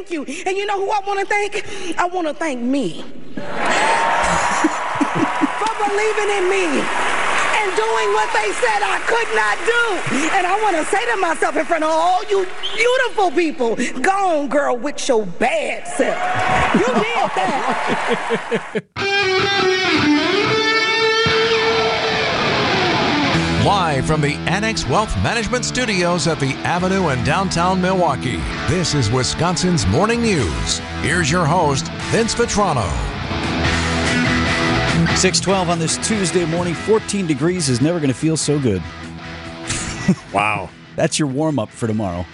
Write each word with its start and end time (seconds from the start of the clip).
thank 0.00 0.10
you. 0.10 0.24
And 0.46 0.56
you 0.56 0.64
know 0.66 0.78
who 0.78 0.90
I 0.90 1.00
want 1.06 1.20
to 1.20 1.26
thank? 1.26 1.62
I 1.98 2.06
want 2.06 2.26
to 2.28 2.34
thank 2.34 2.62
me 2.62 3.02
for 3.02 3.40
believing 5.84 6.30
in 6.36 6.48
me 6.48 6.80
and 7.60 7.76
doing 7.76 8.08
what 8.16 8.32
they 8.32 8.50
said 8.52 8.80
I 8.82 8.98
could 9.06 9.28
not 9.36 9.58
do. 9.66 9.98
And 10.36 10.46
I 10.46 10.58
want 10.62 10.76
to 10.76 10.84
say 10.84 11.04
to 11.12 11.16
myself 11.18 11.56
in 11.56 11.64
front 11.66 11.84
of 11.84 11.90
all 11.90 12.24
you 12.30 12.46
beautiful 12.74 13.30
people, 13.30 13.76
go 14.00 14.40
on, 14.40 14.48
girl, 14.48 14.76
with 14.76 15.06
your 15.08 15.26
bad 15.26 15.86
self. 15.86 16.16
You 16.74 16.86
did 16.86 17.30
that. 17.36 18.82
Live 23.64 24.06
from 24.06 24.22
the 24.22 24.36
Annex 24.46 24.88
Wealth 24.88 25.14
Management 25.22 25.66
Studios 25.66 26.26
at 26.26 26.40
the 26.40 26.54
Avenue 26.64 27.10
in 27.10 27.22
downtown 27.24 27.78
Milwaukee, 27.78 28.38
this 28.70 28.94
is 28.94 29.10
Wisconsin's 29.10 29.86
Morning 29.88 30.22
News. 30.22 30.78
Here's 31.02 31.30
your 31.30 31.44
host, 31.44 31.86
Vince 32.08 32.34
Vitrano. 32.34 32.88
612 35.14 35.68
on 35.68 35.78
this 35.78 35.98
Tuesday 35.98 36.46
morning. 36.46 36.72
14 36.72 37.26
degrees 37.26 37.68
is 37.68 37.82
never 37.82 37.98
going 37.98 38.08
to 38.08 38.18
feel 38.18 38.38
so 38.38 38.58
good. 38.58 38.82
wow. 40.32 40.70
That's 40.96 41.18
your 41.18 41.28
warm 41.28 41.58
up 41.58 41.68
for 41.68 41.86
tomorrow. 41.86 42.24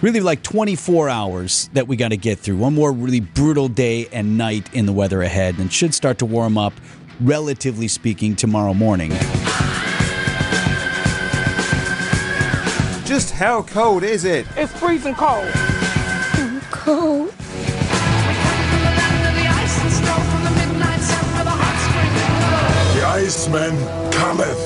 Really, 0.00 0.18
like 0.18 0.42
24 0.42 1.08
hours 1.08 1.70
that 1.74 1.86
we 1.86 1.94
got 1.94 2.08
to 2.08 2.16
get 2.16 2.40
through. 2.40 2.56
One 2.56 2.74
more 2.74 2.90
really 2.90 3.20
brutal 3.20 3.68
day 3.68 4.08
and 4.10 4.36
night 4.36 4.74
in 4.74 4.86
the 4.86 4.92
weather 4.92 5.22
ahead, 5.22 5.60
and 5.60 5.72
should 5.72 5.94
start 5.94 6.18
to 6.18 6.26
warm 6.26 6.58
up, 6.58 6.72
relatively 7.20 7.86
speaking, 7.86 8.34
tomorrow 8.34 8.74
morning. 8.74 9.12
Just 13.12 13.32
how 13.32 13.60
cold 13.60 14.04
is 14.04 14.24
it? 14.24 14.46
It's 14.56 14.72
freezing 14.72 15.14
cold. 15.14 15.46
cold. 16.70 17.28
The 22.94 23.04
Iceman 23.04 23.76
cometh. 24.12 24.56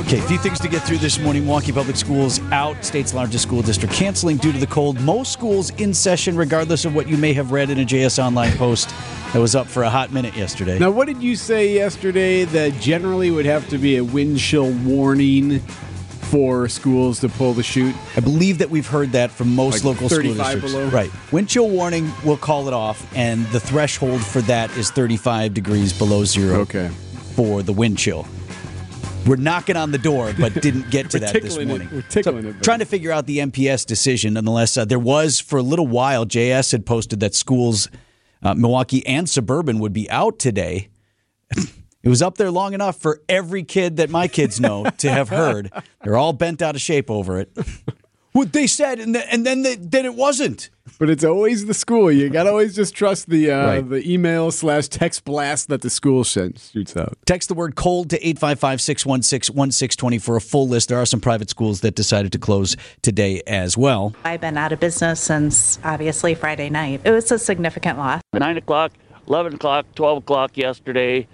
Okay, 0.00 0.18
a 0.18 0.22
few 0.22 0.38
things 0.38 0.58
to 0.58 0.66
get 0.66 0.82
through 0.82 0.98
this 0.98 1.20
morning. 1.20 1.44
Milwaukee 1.44 1.70
Public 1.70 1.94
Schools 1.94 2.40
out, 2.50 2.84
state's 2.84 3.14
largest 3.14 3.44
school 3.44 3.62
district 3.62 3.94
canceling 3.94 4.36
due 4.38 4.50
to 4.50 4.58
the 4.58 4.66
cold. 4.66 5.00
Most 5.02 5.32
schools 5.32 5.70
in 5.78 5.94
session, 5.94 6.36
regardless 6.36 6.84
of 6.84 6.96
what 6.96 7.06
you 7.06 7.16
may 7.16 7.32
have 7.32 7.52
read 7.52 7.70
in 7.70 7.78
a 7.78 7.84
JS 7.84 8.20
Online 8.20 8.50
post 8.56 8.88
that 9.32 9.38
was 9.38 9.54
up 9.54 9.68
for 9.68 9.84
a 9.84 9.88
hot 9.88 10.10
minute 10.10 10.36
yesterday. 10.36 10.80
Now, 10.80 10.90
what 10.90 11.06
did 11.06 11.22
you 11.22 11.36
say 11.36 11.72
yesterday 11.72 12.42
that 12.46 12.72
generally 12.80 13.30
would 13.30 13.46
have 13.46 13.68
to 13.68 13.78
be 13.78 13.98
a 13.98 14.04
wind 14.04 14.40
chill 14.40 14.72
warning 14.84 15.62
for 16.24 16.68
schools 16.68 17.20
to 17.20 17.28
pull 17.28 17.52
the 17.54 17.62
chute? 17.62 17.94
I 18.16 18.20
believe 18.20 18.58
that 18.58 18.70
we've 18.70 18.86
heard 18.86 19.12
that 19.12 19.30
from 19.30 19.54
most 19.54 19.84
Like 19.84 19.94
local 19.96 20.08
school 20.08 20.34
districts. 20.34 20.72
below? 20.72 20.88
Right. 20.88 21.10
Wind 21.32 21.48
chill 21.48 21.68
warning 21.70 22.10
will 22.24 22.36
call 22.36 22.68
it 22.68 22.74
off, 22.74 23.06
and 23.16 23.46
the 23.46 23.60
threshold 23.60 24.24
for 24.24 24.40
that 24.42 24.70
is 24.76 24.90
35 24.90 25.54
degrees 25.54 25.92
below 25.92 26.24
zero 26.24 26.60
Okay. 26.60 26.88
for 27.34 27.62
the 27.62 27.72
wind 27.72 27.98
chill. 27.98 28.26
We're 29.26 29.36
knocking 29.36 29.76
on 29.76 29.90
the 29.90 29.96
door, 29.98 30.34
but 30.38 30.52
didn't 30.62 30.90
get 30.90 31.10
to 31.12 31.18
that 31.20 31.32
this 31.32 31.42
tickling 31.54 31.68
it. 31.68 31.70
morning. 31.70 31.88
We're 31.92 32.02
tickling 32.02 32.42
So, 32.42 32.48
it, 32.50 32.62
Trying 32.62 32.80
to 32.80 32.84
figure 32.84 33.10
out 33.10 33.26
the 33.26 33.38
MPS 33.38 33.86
decision, 33.86 34.34
nonetheless. 34.34 34.76
Uh, 34.76 34.84
there 34.84 34.98
was, 34.98 35.40
for 35.40 35.58
a 35.58 35.62
little 35.62 35.86
while, 35.86 36.26
JS 36.26 36.72
had 36.72 36.84
posted 36.84 37.20
that 37.20 37.34
schools, 37.34 37.88
uh, 38.42 38.52
Milwaukee 38.54 39.06
and 39.06 39.26
suburban, 39.28 39.78
would 39.78 39.94
be 39.94 40.10
out 40.10 40.38
today. 40.38 40.88
It 42.04 42.08
was 42.08 42.20
up 42.22 42.36
there 42.36 42.50
long 42.50 42.74
enough 42.74 42.96
for 43.00 43.20
every 43.28 43.62
kid 43.64 43.96
that 43.96 44.10
my 44.10 44.28
kids 44.28 44.60
know 44.60 44.84
to 44.98 45.10
have 45.10 45.30
heard. 45.30 45.72
They're 46.02 46.16
all 46.16 46.34
bent 46.34 46.60
out 46.60 46.74
of 46.74 46.80
shape 46.82 47.10
over 47.10 47.40
it. 47.40 47.50
What 48.32 48.52
they 48.52 48.66
said, 48.66 48.98
and, 48.98 49.14
the, 49.14 49.32
and 49.32 49.46
then 49.46 49.62
they, 49.62 49.76
then 49.76 50.04
it 50.04 50.14
wasn't. 50.16 50.68
But 50.98 51.08
it's 51.08 51.22
always 51.24 51.66
the 51.66 51.72
school. 51.74 52.10
You 52.10 52.28
got 52.30 52.42
to 52.44 52.50
always 52.50 52.74
just 52.74 52.92
trust 52.94 53.28
the 53.30 53.50
uh, 53.52 53.66
Right. 53.66 53.88
the 53.88 54.12
email 54.12 54.50
slash 54.50 54.88
text 54.88 55.24
blast 55.24 55.68
that 55.68 55.82
the 55.82 55.88
school 55.90 56.24
sends, 56.24 56.70
shoots 56.72 56.96
out. 56.96 57.16
Text 57.26 57.48
the 57.48 57.54
word 57.54 57.76
cold 57.76 58.10
to 58.10 58.16
855 58.26 58.80
616 58.80 59.54
1620 59.56 60.18
for 60.18 60.34
a 60.36 60.40
full 60.40 60.66
list. 60.68 60.88
There 60.88 60.98
are 60.98 61.06
some 61.06 61.20
private 61.20 61.48
schools 61.48 61.80
that 61.82 61.94
decided 61.94 62.32
to 62.32 62.38
close 62.38 62.76
today 63.02 63.40
as 63.46 63.78
well. 63.78 64.14
I've 64.24 64.40
been 64.40 64.58
out 64.58 64.72
of 64.72 64.80
business 64.80 65.20
since 65.20 65.78
obviously 65.84 66.34
Friday 66.34 66.70
night. 66.70 67.02
It 67.04 67.12
was 67.12 67.30
a 67.30 67.38
significant 67.38 67.98
loss. 67.98 68.20
9 68.32 68.56
o'clock, 68.56 68.92
11 69.28 69.54
o'clock, 69.54 69.86
12 69.94 70.18
o'clock 70.18 70.56
yesterday, 70.56 71.26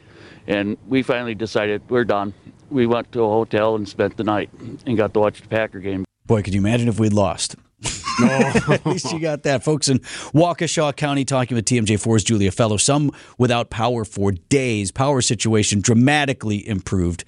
and 0.50 0.76
we 0.88 1.02
finally 1.02 1.34
decided 1.34 1.82
we're 1.88 2.04
done. 2.04 2.34
We 2.70 2.86
went 2.86 3.10
to 3.12 3.22
a 3.22 3.28
hotel 3.28 3.76
and 3.76 3.88
spent 3.88 4.16
the 4.16 4.24
night 4.24 4.50
and 4.84 4.96
got 4.96 5.14
to 5.14 5.20
watch 5.20 5.40
the 5.42 5.48
Packer 5.48 5.78
game. 5.80 6.04
Boy, 6.26 6.42
could 6.42 6.54
you 6.54 6.60
imagine 6.60 6.88
if 6.88 6.98
we'd 7.00 7.12
lost? 7.12 7.56
At 8.22 8.84
least 8.84 9.10
you 9.12 9.20
got 9.20 9.44
that. 9.44 9.64
Folks 9.64 9.88
in 9.88 10.00
Waukesha 10.34 10.94
County 10.96 11.24
talking 11.24 11.54
with 11.54 11.64
TMJ4's 11.64 12.24
Julia 12.24 12.50
Fello. 12.50 12.76
Some 12.76 13.12
without 13.38 13.70
power 13.70 14.04
for 14.04 14.32
days. 14.32 14.92
Power 14.92 15.22
situation 15.22 15.80
dramatically 15.80 16.66
improved. 16.68 17.24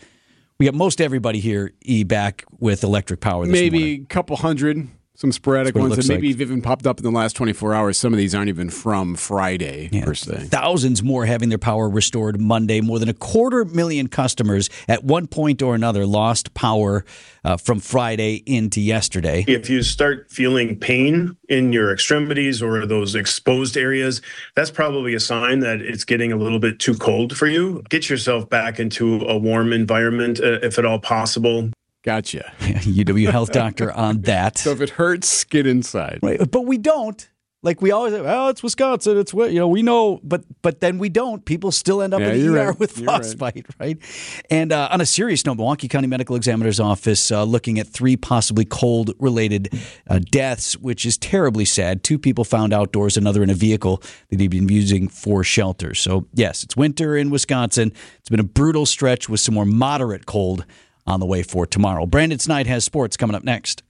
We 0.58 0.66
got 0.66 0.74
most 0.74 1.00
everybody 1.00 1.40
here, 1.40 1.72
E, 1.82 2.04
back 2.04 2.44
with 2.60 2.84
electric 2.84 3.20
power 3.20 3.46
this 3.46 3.52
Maybe 3.52 3.78
morning. 3.78 4.02
a 4.02 4.06
couple 4.06 4.36
hundred, 4.36 4.88
some 5.22 5.30
sporadic 5.30 5.74
That's 5.74 5.82
what 5.82 5.86
it 5.86 5.90
ones 5.90 6.06
that 6.08 6.12
maybe 6.12 6.28
like. 6.32 6.40
have 6.40 6.50
even 6.50 6.62
popped 6.62 6.84
up 6.84 6.98
in 6.98 7.04
the 7.04 7.12
last 7.12 7.34
24 7.36 7.74
hours. 7.74 7.96
Some 7.96 8.12
of 8.12 8.18
these 8.18 8.34
aren't 8.34 8.48
even 8.48 8.70
from 8.70 9.14
Friday, 9.14 9.88
per 10.02 10.14
se. 10.14 10.48
Thousands 10.50 11.00
more 11.00 11.26
having 11.26 11.48
their 11.48 11.58
power 11.58 11.88
restored 11.88 12.40
Monday. 12.40 12.80
More 12.80 12.98
than 12.98 13.08
a 13.08 13.14
quarter 13.14 13.64
million 13.64 14.08
customers 14.08 14.68
at 14.88 15.04
one 15.04 15.28
point 15.28 15.62
or 15.62 15.76
another 15.76 16.06
lost 16.06 16.54
power 16.54 17.04
uh, 17.44 17.56
from 17.56 17.78
Friday 17.78 18.42
into 18.46 18.80
yesterday. 18.80 19.44
If 19.46 19.70
you 19.70 19.84
start 19.84 20.28
feeling 20.28 20.76
pain 20.76 21.36
in 21.48 21.72
your 21.72 21.92
extremities 21.92 22.60
or 22.60 22.84
those 22.84 23.14
exposed 23.14 23.76
areas, 23.76 24.22
that's 24.56 24.72
probably 24.72 25.14
a 25.14 25.20
sign 25.20 25.60
that 25.60 25.80
it's 25.80 26.02
getting 26.02 26.32
a 26.32 26.36
little 26.36 26.58
bit 26.58 26.80
too 26.80 26.94
cold 26.94 27.36
for 27.36 27.46
you. 27.46 27.84
Get 27.90 28.10
yourself 28.10 28.50
back 28.50 28.80
into 28.80 29.20
a 29.20 29.38
warm 29.38 29.72
environment 29.72 30.40
uh, 30.40 30.58
if 30.62 30.80
at 30.80 30.84
all 30.84 30.98
possible. 30.98 31.70
Gotcha. 32.02 32.52
UW 32.60 33.30
Health 33.30 33.52
Doctor 33.52 33.92
on 33.92 34.22
that. 34.22 34.58
So 34.58 34.70
if 34.70 34.80
it 34.80 34.90
hurts, 34.90 35.44
get 35.44 35.66
inside. 35.66 36.18
Right, 36.22 36.50
but 36.50 36.62
we 36.66 36.78
don't. 36.78 37.28
Like 37.64 37.80
we 37.80 37.92
always, 37.92 38.12
well, 38.12 38.48
it's 38.48 38.60
Wisconsin. 38.60 39.16
It's 39.18 39.32
what 39.32 39.52
you 39.52 39.60
know. 39.60 39.68
We 39.68 39.82
know, 39.82 40.18
but 40.24 40.42
but 40.62 40.80
then 40.80 40.98
we 40.98 41.08
don't. 41.08 41.44
People 41.44 41.70
still 41.70 42.02
end 42.02 42.12
up 42.12 42.18
Yeah, 42.18 42.32
in 42.32 42.48
ER 42.48 42.66
right. 42.70 42.78
with 42.80 42.98
You're 42.98 43.06
right. 43.06 43.18
frostbite, 43.18 43.66
right? 43.78 43.98
And 44.50 44.72
uh, 44.72 44.88
on 44.90 45.00
a 45.00 45.06
serious 45.06 45.46
note, 45.46 45.58
Milwaukee 45.58 45.86
County 45.86 46.08
Medical 46.08 46.34
Examiner's 46.34 46.80
Office 46.80 47.30
uh, 47.30 47.44
looking 47.44 47.78
at 47.78 47.86
three 47.86 48.16
possibly 48.16 48.64
cold-related 48.64 49.80
uh, 50.10 50.18
deaths, 50.32 50.76
which 50.78 51.06
is 51.06 51.16
terribly 51.16 51.64
sad. 51.64 52.02
Two 52.02 52.18
people 52.18 52.42
found 52.42 52.72
outdoors, 52.72 53.16
another 53.16 53.44
in 53.44 53.50
a 53.50 53.54
vehicle 53.54 54.02
that 54.30 54.40
he'd 54.40 54.50
been 54.50 54.68
using 54.68 55.06
for 55.06 55.44
shelter. 55.44 55.94
So 55.94 56.26
yes, 56.34 56.64
it's 56.64 56.76
winter 56.76 57.16
in 57.16 57.30
Wisconsin. 57.30 57.92
It's 58.18 58.28
been 58.28 58.40
a 58.40 58.44
brutal 58.44 58.86
stretch 58.86 59.28
with 59.28 59.38
some 59.38 59.54
more 59.54 59.66
moderate 59.66 60.26
cold 60.26 60.66
on 61.06 61.20
the 61.20 61.26
way 61.26 61.42
for 61.42 61.66
tomorrow. 61.66 62.06
Brandon 62.06 62.38
Snide 62.38 62.66
has 62.66 62.84
sports 62.84 63.16
coming 63.16 63.34
up 63.34 63.44
next. 63.44 63.82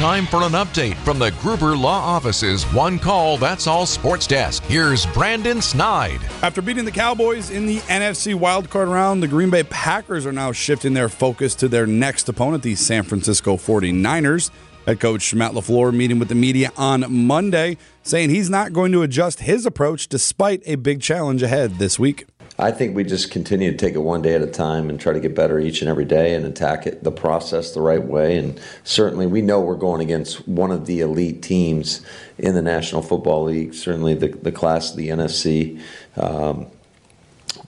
Time 0.00 0.24
for 0.24 0.42
an 0.44 0.52
update 0.52 0.94
from 1.04 1.18
the 1.18 1.30
Gruber 1.42 1.76
Law 1.76 2.00
Office's 2.00 2.64
One 2.72 2.98
Call 2.98 3.36
That's 3.36 3.66
All 3.66 3.84
Sports 3.84 4.26
Desk. 4.26 4.62
Here's 4.62 5.04
Brandon 5.04 5.60
Snide. 5.60 6.20
After 6.42 6.62
beating 6.62 6.86
the 6.86 6.90
Cowboys 6.90 7.50
in 7.50 7.66
the 7.66 7.80
NFC 7.80 8.34
wildcard 8.34 8.90
round, 8.90 9.22
the 9.22 9.28
Green 9.28 9.50
Bay 9.50 9.62
Packers 9.64 10.24
are 10.24 10.32
now 10.32 10.52
shifting 10.52 10.94
their 10.94 11.10
focus 11.10 11.54
to 11.56 11.68
their 11.68 11.86
next 11.86 12.30
opponent, 12.30 12.62
the 12.62 12.76
San 12.76 13.02
Francisco 13.02 13.56
49ers. 13.58 14.50
Head 14.86 15.00
coach 15.00 15.34
Matt 15.34 15.52
LaFleur 15.52 15.92
meeting 15.92 16.18
with 16.18 16.30
the 16.30 16.34
media 16.34 16.72
on 16.78 17.04
Monday, 17.26 17.76
saying 18.02 18.30
he's 18.30 18.48
not 18.48 18.72
going 18.72 18.92
to 18.92 19.02
adjust 19.02 19.40
his 19.40 19.66
approach 19.66 20.08
despite 20.08 20.62
a 20.64 20.76
big 20.76 21.02
challenge 21.02 21.42
ahead 21.42 21.72
this 21.72 21.98
week. 21.98 22.24
I 22.58 22.72
think 22.72 22.94
we 22.94 23.04
just 23.04 23.30
continue 23.30 23.70
to 23.70 23.76
take 23.76 23.94
it 23.94 24.00
one 24.00 24.20
day 24.20 24.34
at 24.34 24.42
a 24.42 24.46
time 24.46 24.90
and 24.90 25.00
try 25.00 25.14
to 25.14 25.20
get 25.20 25.34
better 25.34 25.58
each 25.58 25.80
and 25.80 25.88
every 25.88 26.04
day 26.04 26.34
and 26.34 26.44
attack 26.44 26.86
it 26.86 27.02
the 27.02 27.12
process 27.12 27.72
the 27.72 27.80
right 27.80 28.04
way. 28.04 28.36
And 28.36 28.60
certainly, 28.84 29.26
we 29.26 29.40
know 29.40 29.60
we're 29.60 29.76
going 29.76 30.02
against 30.02 30.46
one 30.46 30.70
of 30.70 30.86
the 30.86 31.00
elite 31.00 31.42
teams 31.42 32.02
in 32.36 32.54
the 32.54 32.62
National 32.62 33.00
Football 33.00 33.44
League. 33.44 33.72
Certainly, 33.72 34.14
the 34.14 34.28
the 34.28 34.52
class 34.52 34.90
of 34.90 34.96
the 34.96 35.08
NFC. 35.08 35.80
Um, 36.16 36.66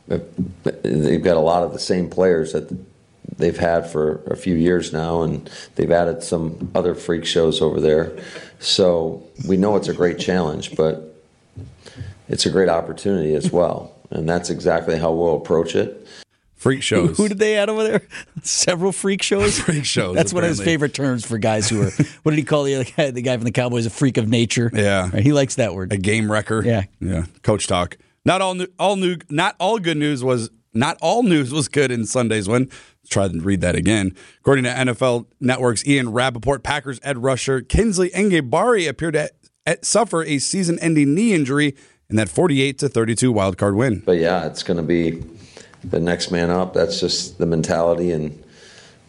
they've 0.09 1.23
got 1.23 1.37
a 1.37 1.41
lot 1.41 1.63
of 1.63 1.73
the 1.73 1.79
same 1.79 2.11
players 2.11 2.53
that 2.53 2.71
they've 3.37 3.59
had 3.59 3.91
for 3.91 4.23
a 4.25 4.37
few 4.37 4.55
years 4.55 4.93
now, 4.93 5.23
and 5.23 5.51
they've 5.77 5.91
added 5.91 6.23
some 6.23 6.71
other 6.75 6.95
freak 6.95 7.25
shows 7.25 7.63
over 7.63 7.81
there. 7.81 8.17
So 8.59 9.27
we 9.49 9.57
know 9.57 9.77
it's 9.77 9.89
a 9.89 9.95
great 9.95 10.19
challenge, 10.19 10.77
but 10.77 11.17
it's 12.29 12.47
a 12.47 12.51
great 12.51 12.69
opportunity 12.69 13.35
as 13.35 13.51
well. 13.51 13.95
And 14.13 14.29
that's 14.29 14.51
exactly 14.51 14.99
how 14.99 15.13
we'll 15.13 15.37
approach 15.37 15.75
it. 15.75 16.07
Freak 16.55 16.83
shows. 16.91 17.17
Who 17.17 17.29
did 17.29 17.39
they 17.39 17.57
add 17.57 17.69
over 17.69 17.83
there? 17.83 18.03
Several 18.43 18.93
freak 18.93 19.23
shows. 19.23 19.59
Freak 19.61 19.85
shows, 19.85 20.15
That's 20.15 20.33
one 20.33 20.45
of 20.45 20.49
his 20.51 20.61
favorite 20.61 20.95
terms 20.95 21.27
for 21.27 21.39
guys 21.39 21.69
who 21.69 21.83
are. 21.83 21.91
what 22.23 22.33
did 22.33 22.39
he 22.39 22.45
call 22.45 22.65
the 22.65 22.75
other 22.77 22.85
guy? 22.97 23.11
The 23.11 23.23
guy 23.23 23.37
from 23.37 23.45
the 23.45 23.53
Cowboys, 23.53 23.87
a 23.87 23.91
freak 23.91 24.17
of 24.17 24.29
nature. 24.29 24.71
Yeah. 24.73 25.11
Right, 25.13 25.23
he 25.23 25.33
likes 25.33 25.57
that 25.57 25.75
word. 25.75 25.93
A 25.93 25.97
game 25.97 26.31
wrecker. 26.31 26.63
Yeah. 26.65 26.85
Yeah. 27.01 27.25
Coach 27.43 27.67
talk. 27.67 27.97
Not 28.25 28.41
all 28.41 28.55
new, 28.55 28.69
all 28.79 28.95
new 28.97 29.17
not 29.31 29.57
all 29.59 29.81
good 29.81 29.97
news 29.97 30.23
was 30.23 30.51
not 30.73 30.97
all 31.03 31.25
news 31.25 31.53
was 31.53 31.67
good 31.69 31.91
in 31.91 32.07
Sunday's 32.07 32.49
win. 32.49 32.65
Let's 33.03 33.09
try 33.11 33.27
to 33.27 33.41
read 33.41 33.61
that 33.63 33.75
again. 33.75 34.15
According 34.41 34.63
to 34.65 34.71
NFL 34.71 35.27
Network's 35.41 35.85
Ian 35.87 36.13
Rapoport, 36.13 36.63
Packers 36.63 37.01
edge 37.03 37.17
rusher, 37.17 37.61
Kingsley 37.63 38.11
Enagbare 38.11 38.89
appeared 38.89 39.15
to 39.15 39.29
suffer 39.83 40.23
a 40.23 40.39
season-ending 40.39 41.13
knee 41.15 41.35
injury 41.35 41.75
in 42.13 42.17
that 42.17 42.29
48 42.29 42.79
to 42.79 42.89
32 42.89 43.33
wild 43.33 43.59
card 43.59 43.75
win. 43.75 44.03
But 44.05 44.19
yeah, 44.19 44.47
it's 44.47 44.63
going 44.63 44.77
to 44.77 44.83
be 44.83 45.25
the 45.83 45.99
next 45.99 46.31
man 46.31 46.51
up. 46.51 46.75
That's 46.75 47.01
just 47.01 47.39
the 47.39 47.47
mentality 47.47 48.13
and 48.13 48.41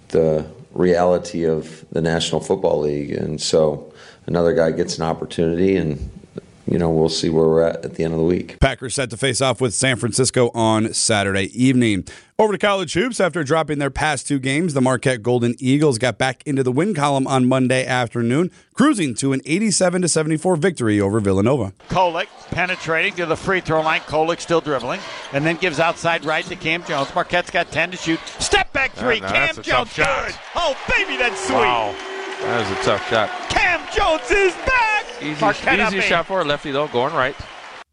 the 0.08 0.48
reality 0.72 1.44
of 1.44 1.86
the 1.92 2.02
National 2.02 2.42
Football 2.42 2.80
League. 2.82 3.12
And 3.12 3.40
so 3.40 3.94
another 4.26 4.54
guy 4.54 4.72
gets 4.72 4.98
an 4.98 5.04
opportunity 5.04 5.76
and 5.76 6.10
you 6.66 6.78
know, 6.78 6.90
we'll 6.90 7.10
see 7.10 7.30
where 7.30 7.46
we're 7.46 7.62
at 7.64 7.84
at 7.84 7.96
the 7.96 8.04
end 8.04 8.14
of 8.14 8.20
the 8.20 8.26
week. 8.26 8.60
Packers 8.60 8.96
set 8.96 9.10
to 9.10 9.18
face 9.18 9.42
off 9.42 9.60
with 9.60 9.74
San 9.74 9.98
Francisco 9.98 10.50
on 10.54 10.94
Saturday 10.94 11.50
evening. 11.62 12.06
Over 12.40 12.54
to 12.54 12.58
college 12.58 12.94
hoops 12.94 13.20
after 13.20 13.44
dropping 13.44 13.78
their 13.78 13.92
past 13.92 14.28
two 14.28 14.40
games, 14.40 14.74
the 14.74 14.82
Marquette 14.82 15.22
Golden 15.22 15.56
Eagles 15.60 15.98
got 16.00 16.18
back 16.18 16.42
into 16.48 16.64
the 16.64 16.72
win 16.72 16.94
column 16.96 17.28
on 17.28 17.48
Monday 17.48 17.86
afternoon, 17.86 18.50
cruising 18.74 19.14
to 19.16 19.34
an 19.34 19.42
87 19.46 20.02
to 20.02 20.08
74 20.08 20.56
victory 20.56 21.00
over 21.00 21.20
Villanova. 21.20 21.74
Kolek 21.90 22.28
penetrating 22.50 23.14
to 23.16 23.26
the 23.28 23.38
free 23.38 23.62
throw 23.62 23.82
line. 23.82 24.02
Kolek 24.02 24.40
still 24.40 24.62
dribbling, 24.62 25.00
and 25.32 25.46
then 25.46 25.58
gives 25.58 25.80
outside 25.80 26.26
right 26.26 26.46
to 26.46 26.56
Cam 26.56 26.84
Jones. 26.86 27.10
Marquette's 27.14 27.52
got 27.52 27.72
10 27.72 27.92
to 27.92 27.98
shoot. 27.98 28.20
Step 28.40 28.74
back 28.74 28.94
three. 28.94 29.20
Uh, 29.22 29.28
no, 29.28 29.28
Cam 29.28 29.62
Jones 29.62 29.96
good. 29.96 30.34
Oh 30.56 30.76
baby, 30.90 31.18
that's 31.18 31.40
sweet. 31.46 31.56
Wow, 31.58 31.96
that 32.44 32.70
was 32.70 32.80
a 32.80 32.84
tough 32.84 33.10
shot. 33.10 33.30
Cam 33.50 33.80
Jones 33.94 34.30
is 34.32 34.54
back. 34.66 35.06
Easy, 35.22 35.40
Marquette 35.42 35.80
up 35.80 35.88
easy 35.90 36.00
eight. 36.00 36.04
shot 36.04 36.26
for 36.26 36.42
a 36.42 36.44
lefty 36.46 36.72
though, 36.72 36.88
going 36.88 37.14
right. 37.14 37.36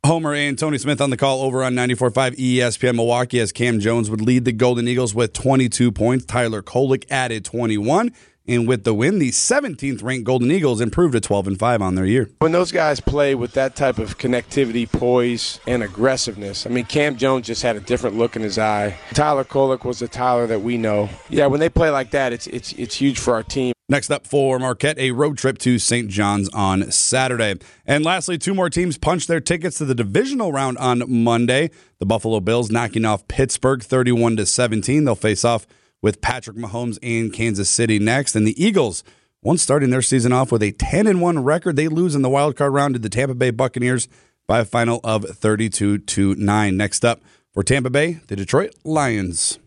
Homer 0.04 0.32
and 0.34 0.58
Tony 0.58 0.78
Smith 0.78 1.00
on 1.00 1.10
the 1.10 1.16
call 1.16 1.42
over 1.42 1.62
on 1.62 1.74
94.5 1.74 2.36
ESPN 2.36 2.96
Milwaukee 2.96 3.38
as 3.38 3.52
Cam 3.52 3.80
Jones 3.80 4.08
would 4.10 4.22
lead 4.22 4.46
the 4.46 4.52
Golden 4.52 4.88
Eagles 4.88 5.14
with 5.14 5.34
22 5.34 5.92
points. 5.92 6.24
Tyler 6.24 6.62
Kolek 6.62 7.04
added 7.10 7.44
21. 7.44 8.10
And 8.48 8.66
with 8.66 8.84
the 8.84 8.94
win, 8.94 9.18
the 9.18 9.30
17th 9.30 10.02
ranked 10.02 10.24
Golden 10.24 10.50
Eagles 10.50 10.80
improved 10.80 11.12
to 11.12 11.20
12 11.20 11.46
and 11.46 11.58
5 11.58 11.82
on 11.82 11.94
their 11.94 12.06
year. 12.06 12.30
When 12.40 12.52
those 12.52 12.72
guys 12.72 12.98
play 12.98 13.34
with 13.34 13.52
that 13.52 13.76
type 13.76 13.98
of 13.98 14.18
connectivity, 14.18 14.90
poise, 14.90 15.60
and 15.66 15.82
aggressiveness, 15.82 16.66
I 16.66 16.70
mean, 16.70 16.84
Cam 16.86 17.16
Jones 17.16 17.46
just 17.46 17.62
had 17.62 17.76
a 17.76 17.80
different 17.80 18.16
look 18.16 18.36
in 18.36 18.42
his 18.42 18.58
eye. 18.58 18.98
Tyler 19.12 19.44
Kolek 19.44 19.84
was 19.84 20.00
the 20.00 20.08
Tyler 20.08 20.46
that 20.46 20.62
we 20.62 20.78
know. 20.78 21.08
Yeah, 21.28 21.46
when 21.46 21.60
they 21.60 21.68
play 21.68 21.90
like 21.90 22.10
that, 22.10 22.32
it's 22.32 22.46
it's 22.48 22.72
it's 22.72 22.96
huge 22.96 23.18
for 23.18 23.34
our 23.34 23.42
team. 23.42 23.72
Next 23.88 24.10
up 24.10 24.24
for 24.24 24.58
Marquette, 24.60 24.98
a 25.00 25.10
road 25.10 25.36
trip 25.36 25.58
to 25.58 25.78
St. 25.80 26.08
John's 26.08 26.48
on 26.50 26.92
Saturday. 26.92 27.56
And 27.84 28.04
lastly, 28.04 28.38
two 28.38 28.54
more 28.54 28.70
teams 28.70 28.96
punched 28.96 29.26
their 29.26 29.40
tickets 29.40 29.78
to 29.78 29.84
the 29.84 29.96
divisional 29.96 30.52
round 30.52 30.78
on 30.78 31.02
Monday. 31.08 31.70
The 31.98 32.06
Buffalo 32.06 32.38
Bills 32.38 32.70
knocking 32.70 33.04
off 33.04 33.26
Pittsburgh 33.26 33.82
31 33.82 34.36
to 34.36 34.46
17. 34.46 35.04
They'll 35.04 35.16
face 35.16 35.44
off 35.44 35.66
with 36.02 36.20
Patrick 36.20 36.56
Mahomes 36.56 36.98
and 37.02 37.32
Kansas 37.32 37.68
City 37.70 37.98
next. 37.98 38.34
And 38.36 38.46
the 38.46 38.62
Eagles, 38.62 39.04
once 39.42 39.62
starting 39.62 39.90
their 39.90 40.02
season 40.02 40.32
off 40.32 40.50
with 40.52 40.62
a 40.62 40.72
10 40.72 41.06
and 41.06 41.20
1 41.20 41.42
record, 41.44 41.76
they 41.76 41.88
lose 41.88 42.14
in 42.14 42.22
the 42.22 42.30
wild 42.30 42.56
card 42.56 42.72
round 42.72 42.94
to 42.94 42.98
the 43.00 43.08
Tampa 43.08 43.34
Bay 43.34 43.50
Buccaneers 43.50 44.08
by 44.46 44.60
a 44.60 44.64
final 44.64 45.00
of 45.04 45.24
32 45.24 45.98
to 45.98 46.34
9. 46.34 46.76
Next 46.76 47.04
up 47.04 47.20
for 47.52 47.62
Tampa 47.62 47.90
Bay, 47.90 48.20
the 48.28 48.36
Detroit 48.36 48.74
Lions. 48.84 49.58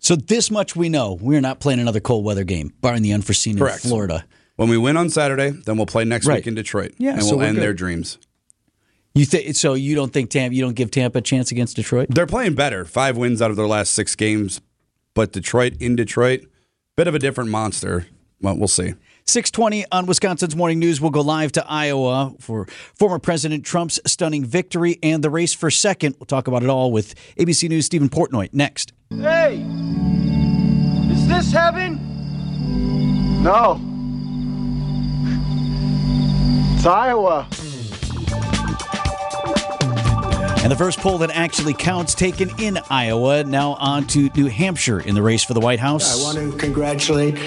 So 0.00 0.14
this 0.16 0.50
much 0.50 0.76
we 0.76 0.88
know: 0.88 1.18
we're 1.20 1.40
not 1.40 1.58
playing 1.60 1.80
another 1.80 2.00
cold 2.00 2.24
weather 2.24 2.44
game, 2.44 2.72
barring 2.80 3.02
the 3.02 3.12
unforeseen 3.12 3.58
Correct. 3.58 3.84
in 3.84 3.90
Florida. 3.90 4.24
When 4.56 4.68
we 4.68 4.78
win 4.78 4.96
on 4.96 5.10
Saturday, 5.10 5.50
then 5.50 5.76
we'll 5.76 5.86
play 5.86 6.04
next 6.04 6.26
Right. 6.26 6.36
week 6.36 6.46
in 6.46 6.54
Detroit. 6.54 6.94
Yeah, 6.98 7.14
and 7.14 7.22
so 7.24 7.36
we'll 7.36 7.46
end 7.46 7.56
good. 7.56 7.62
their 7.62 7.72
dreams. 7.74 8.18
You 9.14 9.24
think 9.24 9.56
so? 9.56 9.74
You 9.74 9.94
don't 9.96 10.12
think 10.12 10.30
Tampa? 10.30 10.54
You 10.54 10.62
don't 10.62 10.74
give 10.76 10.90
Tampa 10.92 11.18
a 11.18 11.20
chance 11.20 11.50
against 11.50 11.74
Detroit? 11.76 12.08
They're 12.10 12.26
playing 12.26 12.54
better. 12.54 12.84
Five 12.84 13.16
wins 13.16 13.42
out 13.42 13.50
of 13.50 13.56
their 13.56 13.66
last 13.66 13.92
six 13.92 14.14
games, 14.14 14.60
but 15.18 15.32
Detroit 15.32 15.72
in 15.80 15.96
Detroit, 15.96 16.44
bit 16.96 17.08
of 17.08 17.14
a 17.16 17.18
different 17.18 17.50
monster. 17.50 18.06
Well, 18.40 18.56
we'll 18.56 18.68
see. 18.68 18.94
620 19.26 19.84
on 19.90 20.06
Wisconsin's 20.06 20.54
Morning 20.54 20.78
News. 20.78 21.00
We'll 21.00 21.10
go 21.10 21.22
live 21.22 21.50
to 21.52 21.64
Iowa 21.68 22.34
for 22.38 22.66
former 22.94 23.18
President 23.18 23.64
Trump's 23.64 23.98
stunning 24.06 24.44
victory 24.44 24.96
and 25.02 25.24
the 25.24 25.28
race 25.28 25.52
for 25.52 25.72
second. 25.72 26.14
We'll 26.20 26.26
talk 26.26 26.46
about 26.46 26.62
it 26.62 26.68
all 26.68 26.92
with 26.92 27.16
ABC 27.36 27.68
News' 27.68 27.86
Steven 27.86 28.08
Portnoy 28.08 28.50
next. 28.52 28.92
Hey! 29.10 29.66
Is 31.10 31.26
this 31.26 31.50
heaven? 31.50 31.98
No. 33.42 33.80
It's 36.76 36.86
Iowa. 36.86 37.48
And 40.62 40.72
the 40.72 40.76
first 40.76 40.98
poll 40.98 41.18
that 41.18 41.30
actually 41.30 41.72
counts 41.72 42.14
taken 42.14 42.50
in 42.58 42.78
Iowa. 42.90 43.44
Now 43.44 43.74
on 43.74 44.06
to 44.08 44.28
New 44.34 44.46
Hampshire 44.46 45.00
in 45.00 45.14
the 45.14 45.22
race 45.22 45.44
for 45.44 45.54
the 45.54 45.60
White 45.60 45.78
House. 45.80 46.18
I 46.18 46.22
want 46.22 46.36
to 46.36 46.58
congratulate 46.58 47.38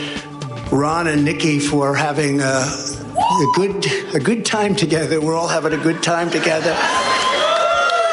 Ron 0.72 1.08
and 1.08 1.25
Nikki 1.25 1.60
for 1.60 1.94
having 1.94 2.40
a, 2.40 2.44
a 2.44 3.48
good 3.56 3.86
a 4.16 4.19
good 4.19 4.46
time 4.46 4.75
together. 4.75 5.19
We're 5.19 5.36
all 5.36 5.50
having 5.50 5.74
a 5.74 5.78
good 5.78 6.02
time 6.02 6.30
together, 6.30 6.72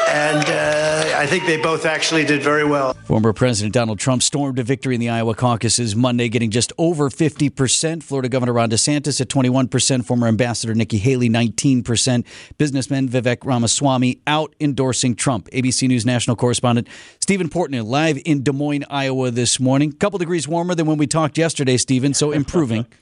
and 0.09 0.45
uh, 0.49 0.88
I 1.19 1.25
think 1.25 1.45
they 1.45 1.57
both 1.57 1.85
actually 1.85 2.23
did 2.23 2.41
very 2.41 2.63
well. 2.63 2.93
Former 3.03 3.33
President 3.33 3.73
Donald 3.73 3.99
Trump 3.99 4.23
stormed 4.23 4.57
a 4.57 4.63
victory 4.63 4.95
in 4.95 5.01
the 5.01 5.09
Iowa 5.09 5.35
caucuses 5.35 5.93
Monday, 5.93 6.29
getting 6.29 6.49
just 6.49 6.71
over 6.77 7.09
50%. 7.09 8.01
Florida 8.01 8.29
Governor 8.29 8.53
Ron 8.53 8.69
DeSantis 8.69 9.19
at 9.19 9.27
21%. 9.27 10.05
Former 10.05 10.27
Ambassador 10.27 10.73
Nikki 10.73 10.97
Haley, 10.97 11.27
19%. 11.29 12.25
Businessman 12.57 13.09
Vivek 13.09 13.43
Ramaswamy 13.43 14.21
out 14.27 14.55
endorsing 14.61 15.13
Trump. 15.13 15.49
ABC 15.49 15.89
News 15.89 16.05
national 16.05 16.37
correspondent 16.37 16.87
Steven 17.19 17.49
Portnoy 17.49 17.85
live 17.85 18.17
in 18.23 18.41
Des 18.41 18.53
Moines, 18.53 18.85
Iowa 18.89 19.29
this 19.29 19.59
morning. 19.59 19.89
A 19.89 19.95
couple 19.97 20.19
degrees 20.19 20.47
warmer 20.47 20.73
than 20.73 20.85
when 20.85 20.97
we 20.97 21.05
talked 21.05 21.37
yesterday, 21.37 21.75
Steven, 21.75 22.13
so 22.13 22.31
improving. 22.31 22.85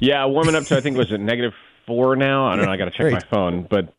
Yeah, 0.00 0.24
warming 0.24 0.54
up 0.54 0.64
to 0.64 0.76
I 0.78 0.80
think 0.80 0.96
was 0.96 1.12
it 1.12 1.20
negative 1.20 1.52
four 1.86 2.16
now. 2.16 2.46
I 2.46 2.56
don't 2.56 2.64
know. 2.64 2.72
I 2.72 2.78
got 2.78 2.86
to 2.86 2.90
check 2.90 3.12
my 3.12 3.20
phone, 3.30 3.66
but 3.68 3.94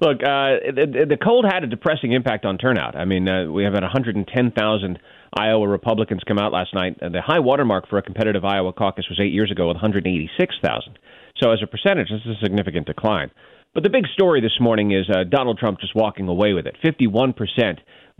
look, 0.00 0.22
uh, 0.22 0.72
the, 0.74 1.06
the 1.08 1.16
cold 1.16 1.44
had 1.44 1.64
a 1.64 1.66
depressing 1.66 2.12
impact 2.12 2.44
on 2.44 2.58
turnout. 2.58 2.96
I 2.96 3.04
mean, 3.04 3.28
uh, 3.28 3.50
we 3.50 3.64
have 3.64 3.74
had 3.74 3.82
110,000 3.82 4.98
Iowa 5.36 5.68
Republicans 5.68 6.22
come 6.26 6.38
out 6.38 6.52
last 6.52 6.74
night. 6.74 6.98
The 7.00 7.20
high 7.20 7.40
watermark 7.40 7.88
for 7.88 7.98
a 7.98 8.02
competitive 8.02 8.44
Iowa 8.44 8.72
caucus 8.72 9.06
was 9.08 9.18
eight 9.20 9.32
years 9.32 9.50
ago 9.50 9.68
with 9.68 9.76
186,000. 9.76 10.98
So 11.42 11.50
as 11.50 11.60
a 11.62 11.66
percentage, 11.66 12.08
this 12.08 12.20
is 12.24 12.36
a 12.36 12.44
significant 12.44 12.86
decline. 12.86 13.30
But 13.74 13.82
the 13.82 13.90
big 13.90 14.06
story 14.14 14.40
this 14.40 14.58
morning 14.60 14.92
is 14.92 15.10
uh, 15.10 15.24
Donald 15.28 15.58
Trump 15.58 15.80
just 15.80 15.96
walking 15.96 16.28
away 16.28 16.52
with 16.52 16.66
it. 16.66 16.76
51% 16.84 17.34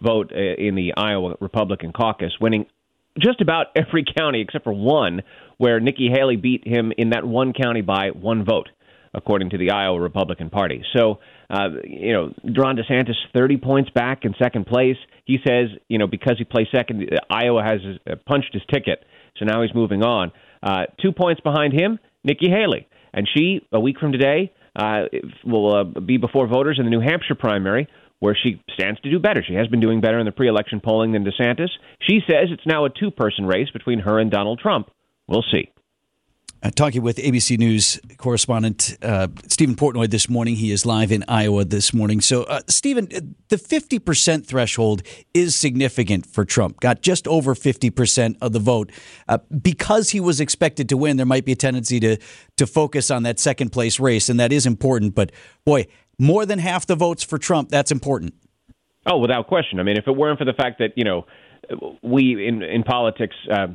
vote 0.01 0.33
uh, 0.35 0.39
in 0.39 0.75
the 0.75 0.93
Iowa 0.97 1.37
Republican 1.41 1.93
caucus, 1.93 2.33
winning 2.41 2.67
just 3.21 3.41
about 3.41 3.67
every 3.77 4.05
county 4.19 4.41
except 4.41 4.65
for 4.65 4.73
one, 4.73 5.23
where 5.59 5.79
Nikki 5.79 6.11
Haley 6.11 6.35
beat 6.37 6.67
him 6.67 6.93
in 6.99 7.11
that 7.11 7.25
one 7.25 7.53
county 7.53 7.83
by 7.83 8.09
one 8.09 8.45
vote, 8.45 8.69
according 9.15 9.51
to 9.51 9.59
the 9.59 9.71
Iowa 9.71 10.01
Republican 10.01 10.51
Party. 10.51 10.83
So, 10.95 11.21
uh, 11.49 11.69
you 11.85 12.13
know, 12.13 12.33
Ron 12.57 12.77
DeSantis 12.77 13.15
30 13.33 13.59
points 13.59 13.91
back 13.91 14.25
in 14.25 14.35
second 14.39 14.67
place. 14.67 14.97
He 15.25 15.39
says, 15.47 15.69
you 15.89 15.99
know, 15.99 16.07
because 16.07 16.35
he 16.39 16.45
placed 16.45 16.73
second, 16.73 17.09
Iowa 17.31 17.63
has 17.63 17.81
uh, 18.11 18.17
punched 18.27 18.53
his 18.53 18.63
ticket, 18.73 19.05
so 19.39 19.45
now 19.45 19.63
he's 19.63 19.75
moving 19.75 20.03
on. 20.03 20.33
Uh, 20.63 20.85
two 21.01 21.13
points 21.13 21.41
behind 21.41 21.73
him, 21.73 21.99
Nikki 22.25 22.49
Haley, 22.49 22.89
and 23.13 23.29
she 23.35 23.67
a 23.73 23.81
week 23.81 23.99
from 23.99 24.13
today 24.13 24.53
uh, 24.77 25.03
will 25.45 25.75
uh, 25.75 26.01
be 26.01 26.17
before 26.17 26.47
voters 26.47 26.79
in 26.79 26.85
the 26.85 26.91
New 26.91 27.01
Hampshire 27.01 27.35
primary 27.35 27.89
where 28.21 28.37
she 28.41 28.63
stands 28.73 28.99
to 29.01 29.11
do 29.11 29.19
better. 29.19 29.43
She 29.47 29.55
has 29.55 29.67
been 29.69 29.81
doing 29.81 30.01
better 30.01 30.19
in 30.19 30.25
the 30.25 30.33
pre 30.33 30.49
election 30.49 30.81
polling 30.81 31.13
than 31.13 31.25
DeSantis. 31.25 31.69
She 32.01 32.21
says 32.27 32.49
it's 32.51 32.67
now 32.67 32.87
a 32.87 32.91
two 32.91 33.11
person 33.11 33.45
race 33.45 33.69
between 33.71 33.99
her 34.01 34.19
and 34.19 34.31
Donald 34.31 34.61
Trump. 34.61 34.91
We'll 35.29 35.45
see. 35.53 35.71
Uh, 36.65 36.71
talking 36.71 37.03
with 37.03 37.19
ABC 37.19 37.59
News 37.59 38.01
correspondent 38.17 38.97
uh, 39.03 39.29
Steven 39.49 39.75
Portnoy 39.77 40.09
this 40.09 40.31
morning. 40.31 40.57
He 40.57 40.73
is 40.73 40.87
live 40.87 41.13
in 41.13 41.23
Iowa 41.29 41.67
this 41.67 41.93
morning. 41.93 42.23
So, 42.23 42.45
uh, 42.45 42.61
Steven, 42.69 43.37
the 43.49 43.57
50% 43.57 44.47
threshold 44.47 45.03
is 45.35 45.55
significant 45.55 46.25
for 46.25 46.47
Trump. 46.47 46.81
Got 46.81 47.03
just 47.03 47.29
over 47.29 47.55
50% 47.55 48.37
of 48.41 48.55
the 48.55 48.61
vote. 48.61 48.93
Uh, 49.29 49.39
because 49.61 50.11
he 50.11 50.21
was 50.21 50.41
expected 50.41 50.89
to 50.89 50.97
win, 50.97 51.19
there 51.19 51.27
might 51.27 51.45
be 51.45 51.53
a 51.53 51.57
tendency 51.57 52.01
to, 52.01 52.17
to 52.57 52.67
focus 52.67 53.11
on 53.11 53.25
that 53.25 53.39
second 53.39 53.69
place 53.71 54.01
race, 54.01 54.31
and 54.31 54.41
that 54.41 54.51
is 54.51 54.65
important. 54.65 55.15
But, 55.15 55.33
boy, 55.67 55.87
more 56.19 56.47
than 56.47 56.61
half 56.61 56.87
the 56.87 56.97
votes 56.97 57.23
for 57.23 57.37
Trump, 57.37 57.69
that's 57.69 57.93
important. 57.93 58.33
Oh, 59.05 59.19
without 59.19 59.49
question. 59.49 59.81
I 59.81 59.83
mean, 59.83 59.99
if 59.99 60.09
it 60.09 60.17
weren't 60.17 60.39
for 60.39 60.47
the 60.47 60.55
fact 60.55 60.79
that, 60.79 60.93
you 60.97 61.05
know, 61.05 61.27
we 62.03 62.49
in, 62.49 62.63
in 62.63 62.85
politics, 62.85 63.37
uh, 63.51 63.67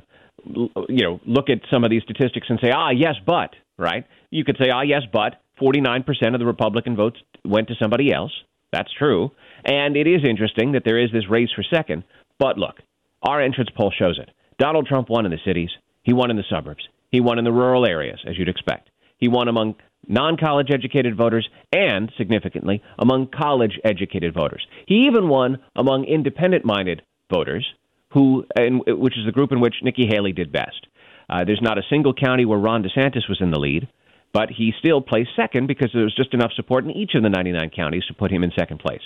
you 0.45 1.03
know, 1.03 1.19
look 1.25 1.49
at 1.49 1.59
some 1.71 1.83
of 1.83 1.89
these 1.89 2.03
statistics 2.03 2.47
and 2.49 2.59
say, 2.61 2.71
ah, 2.73 2.89
yes, 2.89 3.15
but, 3.25 3.51
right? 3.77 4.05
You 4.29 4.43
could 4.43 4.57
say, 4.59 4.69
ah, 4.69 4.81
yes, 4.81 5.01
but 5.11 5.35
49% 5.61 6.05
of 6.33 6.39
the 6.39 6.45
Republican 6.45 6.95
votes 6.95 7.17
went 7.45 7.67
to 7.67 7.75
somebody 7.79 8.13
else. 8.13 8.31
That's 8.71 8.93
true. 8.97 9.31
And 9.65 9.97
it 9.97 10.07
is 10.07 10.21
interesting 10.27 10.73
that 10.73 10.83
there 10.85 10.99
is 10.99 11.11
this 11.11 11.29
race 11.29 11.49
for 11.55 11.63
second. 11.63 12.03
But 12.37 12.57
look, 12.57 12.75
our 13.23 13.41
entrance 13.41 13.69
poll 13.75 13.91
shows 13.97 14.19
it. 14.19 14.29
Donald 14.57 14.87
Trump 14.87 15.09
won 15.09 15.25
in 15.25 15.31
the 15.31 15.39
cities, 15.45 15.69
he 16.03 16.13
won 16.13 16.31
in 16.31 16.37
the 16.37 16.43
suburbs, 16.49 16.87
he 17.11 17.21
won 17.21 17.39
in 17.39 17.45
the 17.45 17.51
rural 17.51 17.85
areas, 17.85 18.19
as 18.27 18.37
you'd 18.37 18.49
expect. 18.49 18.89
He 19.17 19.27
won 19.27 19.47
among 19.47 19.75
non 20.07 20.37
college 20.37 20.69
educated 20.71 21.15
voters 21.15 21.47
and, 21.71 22.11
significantly, 22.17 22.81
among 22.97 23.27
college 23.27 23.79
educated 23.83 24.33
voters. 24.33 24.65
He 24.87 25.07
even 25.07 25.27
won 25.29 25.59
among 25.75 26.05
independent 26.05 26.65
minded 26.65 27.01
voters, 27.31 27.65
who, 28.11 28.45
in, 28.55 28.81
which 28.87 29.17
is 29.17 29.25
the 29.25 29.31
group 29.31 29.51
in 29.51 29.59
which 29.59 29.75
Nikki 29.83 30.07
Haley 30.07 30.31
did 30.31 30.51
best. 30.51 30.87
Uh, 31.29 31.43
there's 31.45 31.61
not 31.61 31.77
a 31.77 31.83
single 31.89 32.13
county 32.13 32.45
where 32.45 32.57
Ron 32.57 32.83
DeSantis 32.83 33.29
was 33.29 33.37
in 33.39 33.51
the 33.51 33.59
lead, 33.59 33.87
but 34.33 34.49
he 34.49 34.73
still 34.79 35.01
placed 35.01 35.29
second 35.35 35.67
because 35.67 35.89
there 35.93 36.03
was 36.03 36.15
just 36.15 36.33
enough 36.33 36.51
support 36.55 36.83
in 36.83 36.91
each 36.91 37.11
of 37.15 37.23
the 37.23 37.29
99 37.29 37.71
counties 37.75 38.05
to 38.07 38.13
put 38.13 38.31
him 38.31 38.43
in 38.43 38.51
second 38.57 38.79
place. 38.79 39.01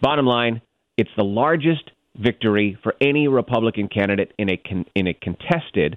Bottom 0.00 0.26
line, 0.26 0.60
it's 0.96 1.10
the 1.16 1.24
largest 1.24 1.90
victory 2.16 2.78
for 2.82 2.94
any 3.00 3.28
Republican 3.28 3.88
candidate 3.88 4.32
in 4.38 4.50
a 4.50 4.56
con- 4.56 4.86
in 4.94 5.06
a 5.06 5.14
contested 5.14 5.96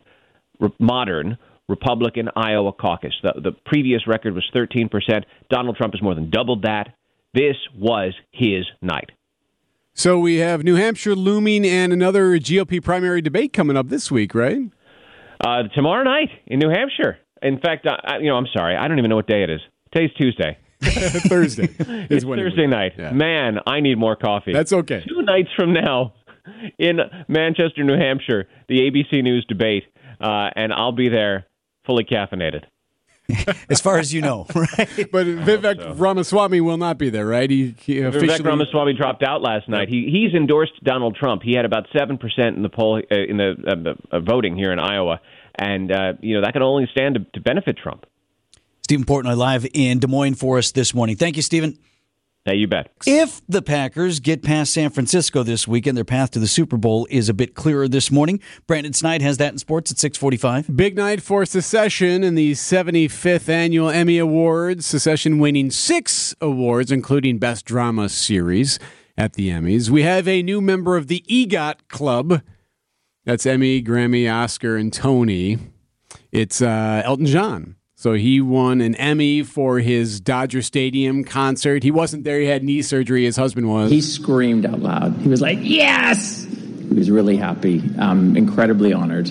re- 0.60 0.70
modern 0.80 1.38
Republican 1.68 2.30
Iowa 2.36 2.72
caucus. 2.74 3.14
The, 3.24 3.34
the 3.42 3.52
previous 3.66 4.08
record 4.08 4.34
was 4.34 4.50
13%. 4.54 4.90
Donald 5.50 5.78
Trump 5.78 5.94
has 5.94 6.02
more 6.02 6.16
than 6.16 6.30
doubled 6.30 6.64
that. 6.64 6.94
This 7.34 7.56
was 7.78 8.14
his 8.32 8.66
night. 8.82 9.12
So 9.98 10.20
we 10.20 10.36
have 10.38 10.66
New 10.66 10.76
Hampshire 10.76 11.16
looming 11.16 11.66
and 11.66 11.94
another 11.94 12.38
GOP 12.38 12.84
primary 12.84 13.22
debate 13.22 13.54
coming 13.54 13.78
up 13.78 13.88
this 13.88 14.12
week, 14.12 14.36
right? 14.36 14.60
Uh, 15.40 15.64
tomorrow 15.74 16.04
night 16.04 16.28
in 16.48 16.60
New 16.60 16.70
Hampshire. 16.70 17.18
In 17.42 17.60
fact, 17.62 17.88
I, 17.88 18.18
you 18.18 18.28
know, 18.28 18.36
I'm 18.36 18.48
sorry, 18.54 18.76
I 18.76 18.90
don't 18.90 19.00
even 19.00 19.10
know 19.10 19.16
what 19.16 19.28
day 19.28 19.42
it 19.44 19.50
is. 19.50 19.62
Today's 19.94 20.12
Tuesday. 20.18 20.58
Thursday. 20.82 21.70
it's 21.80 22.26
Thursday 22.26 22.68
night. 22.68 22.92
Yeah. 22.98 23.14
Man, 23.14 23.60
I 23.66 23.80
need 23.80 23.98
more 23.98 24.18
coffee. 24.18 24.52
That's 24.52 24.74
okay. 24.74 25.02
Two 25.08 25.22
nights 25.22 25.50
from 25.56 25.72
now 25.72 26.14
in 26.78 27.00
Manchester, 27.30 27.82
New 27.86 27.98
Hampshire, 27.98 28.50
the 28.68 28.80
ABC 28.80 29.24
News 29.24 29.46
debate, 29.48 29.84
uh, 30.20 30.50
and 30.58 30.74
I'll 30.74 30.92
be 30.92 31.08
there 31.08 31.46
fully 31.86 32.04
caffeinated. 32.04 32.64
as 33.70 33.82
far 33.82 33.98
as 33.98 34.14
you 34.14 34.22
know, 34.22 34.46
right? 34.56 35.08
But 35.12 35.26
Vivek 35.26 35.78
so. 35.82 35.94
Ramaswamy 35.94 36.62
will 36.62 36.78
not 36.78 36.98
be 36.98 37.10
there, 37.10 37.26
right? 37.26 37.50
He, 37.50 37.76
he 37.80 38.02
officially... 38.02 38.30
Vivek 38.30 38.46
Ramaswamy 38.46 38.94
dropped 38.94 39.24
out 39.24 39.42
last 39.42 39.68
night. 39.68 39.90
He 39.90 40.10
he's 40.12 40.36
endorsed 40.36 40.84
Donald 40.84 41.16
Trump. 41.16 41.42
He 41.42 41.54
had 41.54 41.66
about 41.66 41.88
seven 41.98 42.18
percent 42.18 42.56
in 42.56 42.64
the 42.64 42.70
poll 42.70 42.98
uh, 42.98 43.16
in 43.16 43.38
the 43.38 43.96
uh, 44.12 44.16
uh, 44.16 44.20
voting 44.20 44.56
here 44.56 44.72
in 44.72 44.80
Iowa, 44.80 45.22
and 45.56 45.92
uh, 45.92 46.14
you 46.22 46.36
know 46.36 46.42
that 46.42 46.54
can 46.54 46.62
only 46.62 46.88
stand 46.92 47.16
to, 47.16 47.26
to 47.34 47.42
benefit 47.42 47.78
Trump. 47.78 48.06
Steven 48.84 49.06
Portnoy 49.06 49.36
live 49.36 49.66
in 49.74 49.98
Des 49.98 50.08
Moines 50.08 50.36
for 50.36 50.60
us 50.60 50.72
this 50.72 50.94
morning. 50.94 51.16
Thank 51.16 51.36
you, 51.36 51.42
Steven. 51.42 51.80
Hey, 52.48 52.58
you 52.58 52.68
bet. 52.68 52.92
If 53.08 53.42
the 53.50 53.64
Packers 53.64 54.20
get 54.20 54.44
past 54.44 54.72
San 54.72 54.92
Francisco 54.92 55.42
this 55.42 55.68
weekend, 55.68 55.98
their 55.98 56.06
path 56.06 56.30
to 56.32 56.40
the 56.40 56.46
Super 56.46 56.78
Bowl 56.78 57.08
is 57.10 57.28
a 57.28 57.34
bit 57.34 57.56
clearer 57.56 57.88
this 57.88 58.12
morning. 58.12 58.40
Brandon 58.68 58.94
Sneide 58.94 59.24
has 59.24 59.38
that 59.38 59.54
in 59.54 59.58
sports 59.58 59.90
at 59.90 59.98
645. 59.98 60.78
Big 60.78 60.96
night 60.96 61.24
for 61.24 61.44
Succession 61.44 62.24
in 62.24 62.36
the 62.36 62.52
75th 62.52 63.50
Annual 63.50 63.90
Emmy 63.90 64.20
Awards. 64.20 64.86
Succession 64.86 65.40
winning 65.40 65.72
six 65.72 66.36
awards, 66.40 66.92
including 66.92 67.40
Best 67.40 67.66
Drama 67.66 68.10
Series 68.10 68.78
at 69.18 69.34
the 69.34 69.50
Emmys. 69.50 69.90
We 69.90 70.04
have 70.04 70.28
a 70.28 70.44
new 70.44 70.62
member 70.62 70.98
of 70.98 71.08
the 71.08 71.26
EGOT 71.28 71.88
Club. 71.88 72.44
That's 73.24 73.48
Emmy, 73.48 73.82
Grammy, 73.82 74.32
Oscar, 74.32 74.76
and 74.78 74.94
Tony. 74.94 75.58
It's 76.32 76.62
uh, 76.62 77.02
Elton 77.04 77.26
John. 77.26 77.76
So 78.06 78.14
he 78.14 78.40
won 78.40 78.82
an 78.82 78.94
Emmy 78.98 79.42
for 79.42 79.80
his 79.80 80.20
Dodger 80.20 80.62
Stadium 80.62 81.24
concert. 81.24 81.82
He 81.82 81.90
wasn't 81.90 82.24
there, 82.24 82.40
he 82.40 82.46
had 82.46 82.64
knee 82.64 82.84
surgery, 82.84 83.24
his 83.26 83.36
husband 83.36 83.68
was. 83.68 83.90
He 83.90 84.00
screamed 84.00 84.64
out 84.64 84.80
loud. 84.80 85.18
He 85.18 85.28
was 85.28 85.42
like, 85.42 85.58
Yes! 85.64 86.44
He 86.44 86.94
was 86.94 87.10
really 87.10 87.36
happy, 87.36 87.82
um, 87.98 88.38
incredibly 88.38 88.94
honored. 88.94 89.30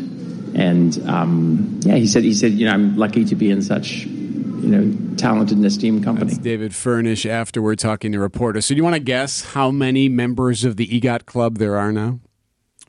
And 0.57 0.99
um, 1.09 1.79
yeah, 1.85 1.95
he 1.95 2.09
said, 2.09 2.25
he 2.25 2.35
said, 2.35 2.51
you 2.55 2.67
know, 2.67 2.73
I'm 2.73 2.97
lucky 2.97 3.25
to 3.27 3.37
be 3.37 3.49
in 3.49 3.63
such 3.63 4.07
you 4.07 4.69
know, 4.69 5.17
talented 5.19 5.57
and 5.57 5.65
esteemed 5.65 6.03
company. 6.03 6.33
That's 6.33 6.43
David 6.43 6.75
Furnish 6.75 7.25
afterward 7.27 7.79
talking 7.79 8.11
to 8.11 8.19
reporters. 8.19 8.67
So, 8.67 8.75
do 8.75 8.79
you 8.79 8.83
want 8.83 8.97
to 8.97 9.01
guess 9.01 9.45
how 9.45 9.71
many 9.71 10.09
members 10.09 10.65
of 10.65 10.79
the 10.79 10.89
EGOT 10.89 11.27
Club 11.27 11.59
there 11.59 11.79
are 11.79 11.93
now? 11.93 12.19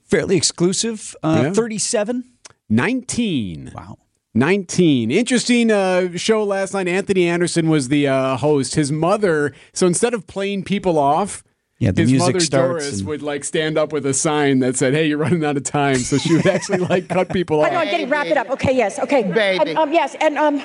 Fairly 0.05 0.35
exclusive. 0.35 1.15
Uh, 1.21 1.41
yeah. 1.43 1.53
37? 1.53 2.23
19. 2.69 3.73
Wow. 3.75 3.99
19. 4.35 5.11
Interesting 5.11 5.71
uh, 5.71 6.15
show 6.17 6.43
last 6.43 6.73
night. 6.73 6.87
Anthony 6.87 7.27
Anderson 7.27 7.69
was 7.69 7.87
the 7.87 8.07
uh, 8.07 8.37
host. 8.37 8.75
His 8.75 8.91
mother, 8.91 9.53
so 9.73 9.87
instead 9.87 10.13
of 10.13 10.27
playing 10.27 10.65
people 10.65 10.99
off, 10.99 11.43
yeah, 11.79 11.91
the 11.91 12.01
his 12.01 12.11
music 12.11 12.35
mother 12.35 12.39
starts 12.39 12.83
Doris 12.83 12.99
and... 12.99 13.07
would 13.07 13.21
like 13.21 13.43
stand 13.43 13.77
up 13.77 13.91
with 13.91 14.05
a 14.05 14.13
sign 14.13 14.59
that 14.59 14.75
said, 14.75 14.93
"Hey, 14.93 15.07
you're 15.07 15.17
running 15.17 15.43
out 15.43 15.57
of 15.57 15.63
time." 15.63 15.97
So 15.97 16.17
she 16.17 16.35
would 16.35 16.47
actually 16.47 16.79
like 16.79 17.07
cut 17.07 17.29
people 17.29 17.61
off. 17.61 17.67
I 17.69 17.69
know, 17.71 17.79
I'm 17.79 17.87
getting 17.87 18.09
wrap 18.09 18.27
it 18.27 18.37
up. 18.37 18.49
Okay, 18.49 18.75
yes, 18.75 18.99
okay, 18.99 19.23
baby. 19.23 19.71
Um, 19.71 19.89
um, 19.89 19.93
yes, 19.93 20.15
and 20.21 20.37
um, 20.37 20.61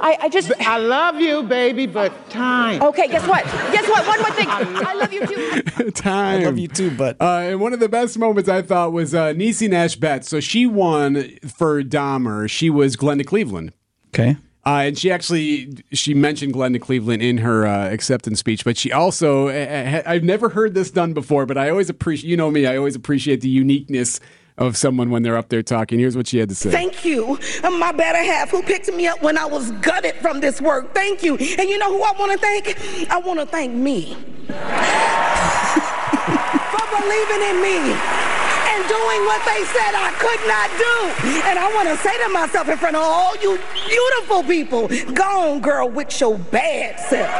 I, 0.00 0.16
I 0.22 0.28
just. 0.28 0.52
I 0.60 0.78
love 0.78 1.20
you, 1.20 1.42
baby, 1.42 1.86
but 1.86 2.30
time. 2.30 2.82
Okay, 2.82 3.08
guess 3.08 3.26
what? 3.26 3.44
Guess 3.44 3.88
what? 3.88 4.06
One 4.06 4.20
more 4.20 4.30
thing. 4.30 4.48
I 4.48 4.94
love 4.94 5.12
you 5.12 5.26
too. 5.26 5.90
time. 5.90 6.42
I 6.42 6.44
love 6.44 6.58
you 6.58 6.68
too, 6.68 6.90
but. 6.90 7.16
Uh, 7.20 7.40
and 7.40 7.60
one 7.60 7.72
of 7.72 7.80
the 7.80 7.88
best 7.88 8.18
moments 8.18 8.48
I 8.48 8.62
thought 8.62 8.92
was 8.92 9.14
uh, 9.14 9.32
Niecy 9.32 9.68
Nash 9.68 9.96
Betts. 9.96 10.28
So 10.28 10.40
she 10.40 10.66
won 10.66 11.36
for 11.46 11.82
Dahmer. 11.82 12.48
She 12.48 12.70
was 12.70 12.96
Glenda 12.96 13.26
Cleveland. 13.26 13.72
Okay. 14.08 14.36
Uh, 14.66 14.82
and 14.84 14.98
she 14.98 15.10
actually 15.10 15.72
she 15.92 16.12
mentioned 16.12 16.52
Glenda 16.52 16.80
Cleveland 16.80 17.22
in 17.22 17.38
her 17.38 17.66
uh, 17.66 17.90
acceptance 17.90 18.38
speech, 18.38 18.62
but 18.62 18.76
she 18.76 18.92
also 18.92 19.48
I've 19.48 20.22
never 20.22 20.50
heard 20.50 20.74
this 20.74 20.90
done 20.90 21.14
before, 21.14 21.46
but 21.46 21.56
I 21.56 21.70
always 21.70 21.88
appreciate 21.88 22.28
you 22.28 22.36
know 22.36 22.50
me 22.50 22.66
I 22.66 22.76
always 22.76 22.94
appreciate 22.94 23.40
the 23.40 23.48
uniqueness 23.48 24.20
of 24.58 24.76
someone 24.76 25.10
when 25.10 25.22
they're 25.22 25.36
up 25.36 25.48
there 25.48 25.62
talking. 25.62 25.98
Here's 25.98 26.16
what 26.16 26.26
she 26.26 26.38
had 26.38 26.48
to 26.48 26.54
say. 26.54 26.70
Thank 26.70 27.04
you, 27.04 27.38
my 27.62 27.92
better 27.92 28.22
half 28.22 28.50
who 28.50 28.62
picked 28.62 28.92
me 28.92 29.06
up 29.06 29.22
when 29.22 29.38
I 29.38 29.44
was 29.44 29.70
gutted 29.72 30.16
from 30.16 30.40
this 30.40 30.60
work. 30.60 30.94
Thank 30.94 31.22
you. 31.22 31.36
And 31.36 31.68
you 31.68 31.78
know 31.78 31.90
who 31.90 32.02
I 32.02 32.12
want 32.18 32.32
to 32.32 32.38
thank? 32.38 33.10
I 33.10 33.18
want 33.18 33.40
to 33.40 33.46
thank 33.46 33.72
me 33.74 34.14
for 36.70 36.86
believing 37.00 37.42
in 37.48 37.62
me 37.62 38.29
doing 38.90 39.24
what 39.24 39.40
they 39.46 39.62
said 39.70 39.94
I 39.94 40.10
could 40.18 40.42
not 40.50 40.68
do. 40.74 40.94
And 41.48 41.58
I 41.58 41.72
want 41.74 41.88
to 41.88 41.96
say 41.96 42.16
to 42.24 42.28
myself 42.30 42.68
in 42.68 42.76
front 42.76 42.96
of 42.96 43.02
all 43.02 43.36
you 43.36 43.58
beautiful 43.88 44.42
people, 44.42 44.88
go 45.14 45.52
on, 45.52 45.60
girl, 45.60 45.88
with 45.88 46.20
your 46.20 46.36
bad 46.38 46.98
self. 46.98 47.30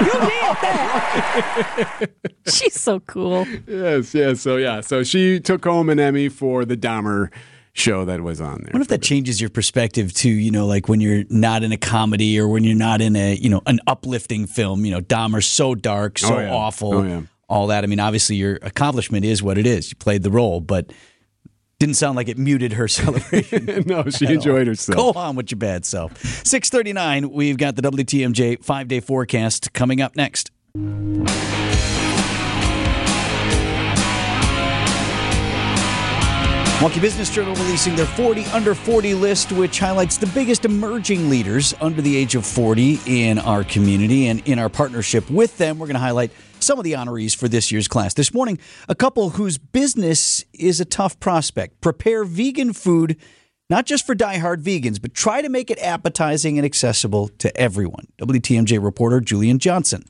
You 0.00 0.12
did 0.12 0.56
that. 0.62 2.10
She's 2.46 2.80
so 2.80 3.00
cool. 3.00 3.46
Yes, 3.66 4.14
yes. 4.14 4.40
So, 4.40 4.56
yeah. 4.56 4.80
So 4.80 5.02
she 5.02 5.40
took 5.40 5.64
home 5.64 5.90
an 5.90 6.00
Emmy 6.00 6.30
for 6.30 6.64
the 6.64 6.76
Dahmer 6.76 7.30
show 7.74 8.04
that 8.06 8.22
was 8.22 8.40
on 8.40 8.62
there. 8.62 8.72
What 8.72 8.80
if 8.80 8.88
that 8.88 9.02
changes 9.02 9.40
your 9.40 9.50
perspective 9.50 10.12
to, 10.14 10.30
you 10.30 10.50
know, 10.50 10.66
like 10.66 10.88
when 10.88 11.00
you're 11.00 11.24
not 11.28 11.62
in 11.62 11.72
a 11.72 11.76
comedy 11.76 12.38
or 12.38 12.48
when 12.48 12.64
you're 12.64 12.76
not 12.76 13.02
in 13.02 13.14
a, 13.16 13.34
you 13.34 13.50
know, 13.50 13.60
an 13.66 13.80
uplifting 13.86 14.46
film, 14.46 14.84
you 14.84 14.92
know, 14.92 15.00
Dahmer's 15.00 15.46
so 15.46 15.74
dark, 15.74 16.18
so 16.18 16.36
oh, 16.36 16.40
yeah. 16.40 16.54
awful. 16.54 16.94
Oh, 16.94 17.02
yeah 17.02 17.22
all 17.48 17.68
that. 17.68 17.84
I 17.84 17.86
mean, 17.86 18.00
obviously, 18.00 18.36
your 18.36 18.58
accomplishment 18.62 19.24
is 19.24 19.42
what 19.42 19.58
it 19.58 19.66
is. 19.66 19.90
You 19.90 19.96
played 19.96 20.22
the 20.22 20.30
role, 20.30 20.60
but 20.60 20.92
didn't 21.78 21.96
sound 21.96 22.16
like 22.16 22.28
it 22.28 22.38
muted 22.38 22.74
her 22.74 22.88
celebration. 22.88 23.66
no, 23.86 24.08
she 24.10 24.26
enjoyed 24.26 24.62
all. 24.62 24.66
herself. 24.66 25.14
Go 25.14 25.20
on 25.20 25.36
with 25.36 25.50
your 25.50 25.58
bad 25.58 25.84
self. 25.84 26.16
639, 26.18 27.30
we've 27.30 27.58
got 27.58 27.76
the 27.76 27.82
WTMJ 27.82 28.64
five 28.64 28.88
day 28.88 29.00
forecast 29.00 29.72
coming 29.72 30.00
up 30.00 30.16
next. 30.16 30.50
Milwaukee 36.84 37.00
Business 37.00 37.30
Journal 37.30 37.54
releasing 37.54 37.96
their 37.96 38.04
40 38.04 38.44
under 38.46 38.74
40 38.74 39.14
list, 39.14 39.52
which 39.52 39.78
highlights 39.78 40.18
the 40.18 40.26
biggest 40.26 40.66
emerging 40.66 41.30
leaders 41.30 41.72
under 41.80 42.02
the 42.02 42.14
age 42.14 42.34
of 42.34 42.44
40 42.44 43.00
in 43.06 43.38
our 43.38 43.64
community. 43.64 44.26
And 44.26 44.46
in 44.46 44.58
our 44.58 44.68
partnership 44.68 45.30
with 45.30 45.56
them, 45.56 45.78
we're 45.78 45.86
going 45.86 45.94
to 45.94 46.00
highlight 46.00 46.30
some 46.64 46.78
of 46.78 46.84
the 46.84 46.92
honorees 46.92 47.36
for 47.36 47.46
this 47.46 47.70
year's 47.70 47.86
class. 47.86 48.14
This 48.14 48.32
morning, 48.32 48.58
a 48.88 48.94
couple 48.94 49.30
whose 49.30 49.58
business 49.58 50.44
is 50.52 50.80
a 50.80 50.84
tough 50.84 51.20
prospect. 51.20 51.80
Prepare 51.80 52.24
vegan 52.24 52.72
food, 52.72 53.16
not 53.68 53.86
just 53.86 54.06
for 54.06 54.14
die-hard 54.14 54.62
vegans, 54.62 55.00
but 55.00 55.14
try 55.14 55.42
to 55.42 55.48
make 55.48 55.70
it 55.70 55.78
appetizing 55.78 56.58
and 56.58 56.64
accessible 56.64 57.28
to 57.38 57.54
everyone. 57.56 58.06
WTMJ 58.18 58.82
reporter 58.82 59.20
Julian 59.20 59.58
Johnson. 59.58 60.04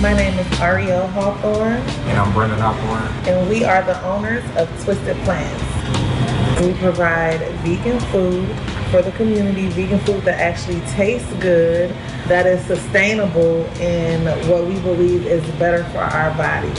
My 0.00 0.12
name 0.12 0.38
is 0.38 0.60
Ariel 0.60 1.06
Hawthorne. 1.08 1.72
And 1.72 2.18
I'm 2.18 2.32
Brendan 2.32 2.58
Hawthorne. 2.58 3.28
And 3.28 3.48
we 3.48 3.64
are 3.64 3.82
the 3.82 4.00
owners 4.04 4.44
of 4.56 4.68
Twisted 4.84 5.16
Plants. 5.24 6.60
We 6.60 6.72
provide 6.74 7.40
vegan 7.62 7.98
food 8.10 8.48
for 8.94 9.02
the 9.02 9.10
community, 9.16 9.66
vegan 9.70 9.98
food 10.06 10.22
that 10.22 10.38
actually 10.38 10.80
tastes 10.92 11.32
good, 11.40 11.90
that 12.28 12.46
is 12.46 12.64
sustainable, 12.64 13.64
and 13.80 14.24
what 14.48 14.64
we 14.68 14.78
believe 14.82 15.26
is 15.26 15.42
better 15.58 15.82
for 15.90 15.98
our 15.98 16.30
bodies. 16.36 16.78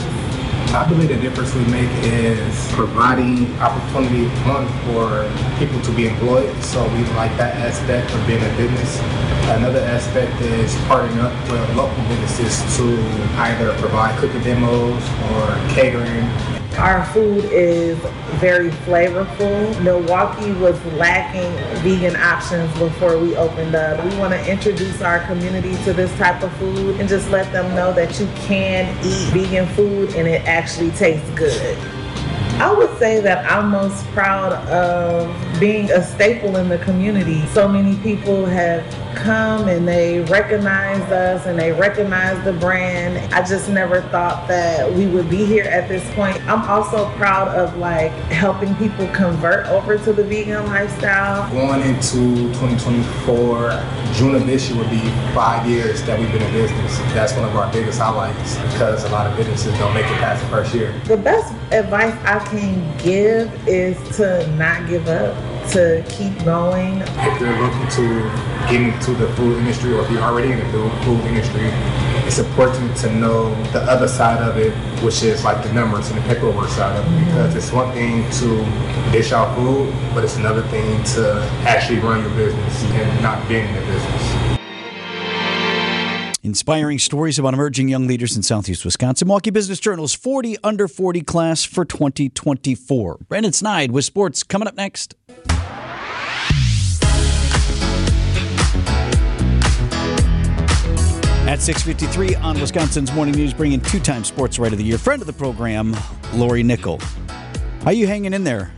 I 0.72 0.86
believe 0.88 1.10
the 1.10 1.16
difference 1.16 1.54
we 1.54 1.66
make 1.66 1.90
is 2.04 2.72
providing 2.72 3.54
opportunity, 3.60 4.24
one, 4.48 4.66
for 4.88 5.30
people 5.58 5.78
to 5.82 5.92
be 5.92 6.08
employed. 6.08 6.56
So 6.64 6.82
we 6.94 7.04
like 7.20 7.36
that 7.36 7.54
aspect 7.56 8.10
of 8.14 8.26
being 8.26 8.42
a 8.42 8.56
business. 8.56 8.98
Another 9.52 9.80
aspect 9.80 10.40
is 10.40 10.74
partnering 10.88 11.18
up 11.18 11.34
with 11.52 11.76
local 11.76 12.02
businesses 12.08 12.78
to 12.78 12.96
either 13.44 13.76
provide 13.78 14.18
cooking 14.18 14.42
demos 14.42 15.04
or 15.34 15.74
catering 15.74 16.24
our 16.78 17.04
food 17.06 17.44
is 17.46 17.98
very 18.38 18.70
flavorful. 18.70 19.82
Milwaukee 19.82 20.52
was 20.52 20.82
lacking 20.94 21.50
vegan 21.82 22.16
options 22.16 22.70
before 22.78 23.18
we 23.18 23.34
opened 23.36 23.74
up. 23.74 24.04
We 24.04 24.16
want 24.18 24.34
to 24.34 24.50
introduce 24.50 25.00
our 25.00 25.20
community 25.26 25.74
to 25.84 25.92
this 25.92 26.14
type 26.18 26.42
of 26.42 26.52
food 26.56 27.00
and 27.00 27.08
just 27.08 27.30
let 27.30 27.50
them 27.52 27.74
know 27.74 27.92
that 27.94 28.20
you 28.20 28.26
can 28.46 28.86
eat 29.04 29.28
vegan 29.32 29.66
food 29.74 30.14
and 30.14 30.28
it 30.28 30.44
actually 30.46 30.90
tastes 30.92 31.28
good. 31.30 31.78
I 32.58 32.72
would 32.72 32.98
say 32.98 33.20
that 33.20 33.50
I'm 33.50 33.70
most 33.70 34.06
proud 34.08 34.52
of 34.68 35.60
being 35.60 35.90
a 35.90 36.02
staple 36.02 36.56
in 36.56 36.68
the 36.68 36.78
community. 36.78 37.44
So 37.48 37.68
many 37.68 37.96
people 38.02 38.46
have 38.46 38.82
come 39.16 39.68
and 39.68 39.88
they 39.88 40.20
recognize 40.20 41.02
us 41.10 41.46
and 41.46 41.58
they 41.58 41.72
recognize 41.72 42.42
the 42.44 42.52
brand. 42.52 43.32
I 43.32 43.44
just 43.46 43.68
never 43.68 44.02
thought 44.02 44.46
that 44.48 44.92
we 44.92 45.06
would 45.06 45.28
be 45.28 45.44
here 45.44 45.64
at 45.64 45.88
this 45.88 46.08
point. 46.14 46.40
I'm 46.46 46.62
also 46.68 47.10
proud 47.16 47.48
of 47.48 47.76
like 47.78 48.12
helping 48.30 48.74
people 48.76 49.08
convert 49.08 49.66
over 49.66 49.98
to 49.98 50.12
the 50.12 50.22
vegan 50.22 50.66
lifestyle. 50.66 51.50
Going 51.50 51.80
into 51.82 52.52
2024, 52.54 53.82
June 54.12 54.34
of 54.34 54.46
this 54.46 54.70
year 54.70 54.78
would 54.78 54.90
be 54.90 55.00
five 55.34 55.68
years 55.68 56.02
that 56.02 56.18
we've 56.18 56.30
been 56.30 56.42
in 56.42 56.52
business. 56.52 56.98
That's 57.14 57.32
one 57.32 57.48
of 57.48 57.56
our 57.56 57.72
biggest 57.72 57.98
highlights 57.98 58.56
because 58.72 59.04
a 59.04 59.08
lot 59.08 59.26
of 59.26 59.36
businesses 59.36 59.76
don't 59.78 59.94
make 59.94 60.06
it 60.06 60.18
past 60.18 60.42
the 60.44 60.50
first 60.50 60.74
year. 60.74 60.92
The 61.06 61.16
best 61.16 61.52
advice 61.72 62.14
I 62.24 62.38
can 62.46 62.96
give 62.98 63.50
is 63.66 63.96
to 64.16 64.46
not 64.56 64.86
give 64.88 65.08
up, 65.08 65.34
to 65.70 66.04
keep 66.08 66.36
going. 66.44 67.02
If 67.02 67.40
you're 67.40 67.58
looking 67.58 67.88
to 67.88 68.55
get 68.68 68.80
into 68.80 69.12
the 69.12 69.28
food 69.34 69.58
industry 69.58 69.92
or 69.92 70.02
if 70.04 70.10
you're 70.10 70.22
already 70.22 70.52
in 70.52 70.58
the 70.58 70.64
food 70.66 70.92
food 71.04 71.20
industry, 71.26 71.70
it's 72.26 72.38
important 72.38 72.96
to 72.96 73.12
know 73.14 73.54
the 73.72 73.80
other 73.82 74.08
side 74.08 74.42
of 74.42 74.56
it, 74.56 74.72
which 75.02 75.22
is 75.22 75.44
like 75.44 75.62
the 75.62 75.72
numbers 75.72 76.10
and 76.10 76.18
the 76.18 76.26
paperwork 76.26 76.68
side 76.68 76.96
of 76.96 77.04
it. 77.06 77.24
Because 77.26 77.54
it's 77.54 77.72
one 77.72 77.92
thing 77.92 78.28
to 78.32 78.64
dish 79.12 79.32
out 79.32 79.56
food, 79.56 79.92
but 80.14 80.24
it's 80.24 80.36
another 80.36 80.62
thing 80.62 81.02
to 81.14 81.40
actually 81.66 82.00
run 82.00 82.20
your 82.20 82.34
business 82.34 82.84
and 82.84 83.22
not 83.22 83.46
being 83.48 83.66
in 83.66 83.74
the 83.74 83.80
business. 83.82 84.56
Inspiring 86.42 87.00
stories 87.00 87.40
about 87.40 87.54
emerging 87.54 87.88
young 87.88 88.06
leaders 88.06 88.36
in 88.36 88.42
Southeast 88.42 88.84
Wisconsin. 88.84 89.26
Milwaukee 89.26 89.50
Business 89.50 89.80
Journal's 89.80 90.14
40 90.14 90.56
under 90.62 90.86
40 90.86 91.22
class 91.22 91.64
for 91.64 91.84
2024. 91.84 93.18
Brandon 93.28 93.52
Snide 93.52 93.90
with 93.90 94.04
sports 94.04 94.44
coming 94.44 94.68
up 94.68 94.76
next. 94.76 95.16
At 101.46 101.60
6:53 101.60 102.34
on 102.42 102.60
Wisconsin's 102.60 103.12
Morning 103.12 103.34
News, 103.34 103.54
bringing 103.54 103.80
two-time 103.80 104.24
Sports 104.24 104.58
Writer 104.58 104.74
of 104.74 104.78
the 104.78 104.84
Year, 104.84 104.98
friend 104.98 105.22
of 105.22 105.26
the 105.26 105.32
program, 105.32 105.94
Lori 106.34 106.64
Nickel. 106.64 106.98
How 107.84 107.92
you 107.92 108.08
hanging 108.08 108.32
in 108.32 108.42
there? 108.42 108.72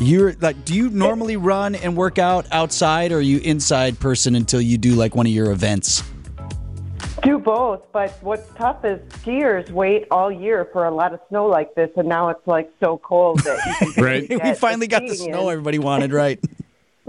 You're 0.00 0.32
like, 0.40 0.64
do 0.64 0.74
you 0.74 0.88
normally 0.88 1.36
run 1.36 1.74
and 1.74 1.94
work 1.94 2.18
out 2.18 2.46
outside, 2.52 3.12
or 3.12 3.18
are 3.18 3.20
you 3.20 3.38
inside 3.40 4.00
person 4.00 4.34
until 4.34 4.62
you 4.62 4.78
do 4.78 4.94
like 4.94 5.14
one 5.14 5.26
of 5.26 5.32
your 5.32 5.50
events? 5.50 6.02
Do 7.22 7.38
both, 7.38 7.82
but 7.92 8.16
what's 8.22 8.48
tough 8.54 8.82
is 8.82 8.98
skiers 9.22 9.70
wait 9.70 10.06
all 10.10 10.32
year 10.32 10.66
for 10.72 10.86
a 10.86 10.90
lot 10.90 11.12
of 11.12 11.20
snow 11.28 11.46
like 11.46 11.74
this, 11.74 11.90
and 11.98 12.08
now 12.08 12.30
it's 12.30 12.46
like 12.46 12.70
so 12.80 12.96
cold 12.96 13.40
that 13.40 13.58
you 13.66 13.92
can 13.92 14.02
Right. 14.04 14.26
we 14.42 14.54
finally 14.54 14.86
got 14.86 15.02
the 15.06 15.14
snow 15.14 15.48
in. 15.50 15.52
everybody 15.52 15.78
wanted, 15.78 16.14
right? 16.14 16.42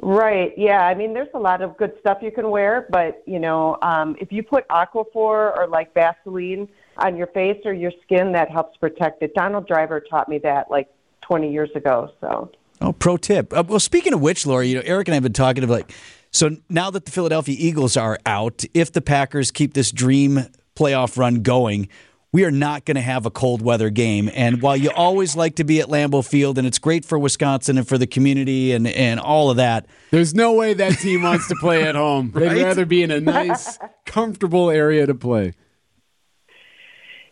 Right. 0.02 0.52
Yeah. 0.58 0.86
I 0.86 0.96
mean, 0.96 1.14
there's 1.14 1.30
a 1.36 1.40
lot 1.40 1.62
of 1.62 1.78
good 1.78 1.94
stuff 2.00 2.20
you 2.22 2.32
can 2.32 2.50
wear, 2.50 2.88
but 2.90 3.22
you 3.28 3.40
know, 3.40 3.78
um, 3.84 4.16
if 4.20 4.32
you 4.32 4.42
put 4.42 4.68
Aquaphor 4.70 5.56
or 5.56 5.68
like 5.70 5.94
Vaseline 5.94 6.68
on 6.98 7.16
your 7.16 7.28
face 7.28 7.62
or 7.66 7.74
your 7.74 7.92
skin, 8.04 8.32
that 8.32 8.50
helps 8.50 8.78
protect 8.78 9.22
it. 9.22 9.34
Donald 9.36 9.68
Driver 9.68 10.00
taught 10.00 10.28
me 10.28 10.40
that 10.40 10.72
like 10.72 10.90
20 11.22 11.52
years 11.52 11.70
ago. 11.76 12.12
So. 12.20 12.52
Oh, 12.82 12.94
pro 12.94 13.16
tip. 13.16 13.54
Uh, 13.54 13.64
well, 13.68 13.80
speaking 13.80 14.14
of 14.14 14.22
which, 14.22 14.46
Lori, 14.48 14.70
you 14.70 14.76
know, 14.76 14.82
Eric 14.84 15.08
and 15.08 15.14
I 15.14 15.18
have 15.18 15.24
been 15.24 15.34
talking 15.34 15.64
of 15.64 15.70
like, 15.70 15.94
so 16.32 16.58
now 16.68 16.90
that 16.90 17.06
the 17.06 17.12
Philadelphia 17.12 17.56
Eagles 17.58 17.96
are 17.96 18.18
out, 18.26 18.64
if 18.74 18.92
the 18.92 19.02
Packers 19.02 19.52
keep 19.52 19.74
this 19.76 19.92
dream 19.92 20.48
playoff 20.76 21.18
run 21.18 21.44
going, 21.44 21.90
we 22.34 22.46
are 22.46 22.52
not 22.52 22.86
going 22.86 22.96
to 22.96 23.02
have 23.02 23.26
a 23.26 23.30
cold 23.32 23.62
weather 23.62 23.90
game. 23.90 24.30
And 24.34 24.62
while 24.62 24.78
you 24.78 24.90
always 24.92 25.36
like 25.36 25.56
to 25.56 25.64
be 25.66 25.82
at 25.82 25.88
Lambeau 25.88 26.26
Field, 26.26 26.58
and 26.58 26.66
it's 26.66 26.80
great 26.80 27.04
for 27.04 27.20
Wisconsin 27.20 27.78
and 27.78 27.86
for 27.88 27.98
the 27.98 28.08
community 28.08 28.72
and, 28.72 28.88
and 28.88 29.20
all 29.20 29.50
of 29.50 29.58
that, 29.58 29.86
There's 30.12 30.34
no 30.34 30.54
way 30.54 30.74
that 30.74 30.94
team 31.00 31.24
wants 31.24 31.48
to 31.50 31.56
play 31.60 31.84
at 31.84 31.96
home. 31.96 32.32
They'd 32.36 32.48
Right? 32.48 32.64
rather 32.64 32.86
be 32.86 33.04
in 33.04 33.12
a 33.12 33.20
nice, 33.20 33.78
comfortable 34.06 34.70
area 34.70 35.06
to 35.06 35.14
play. 35.16 35.54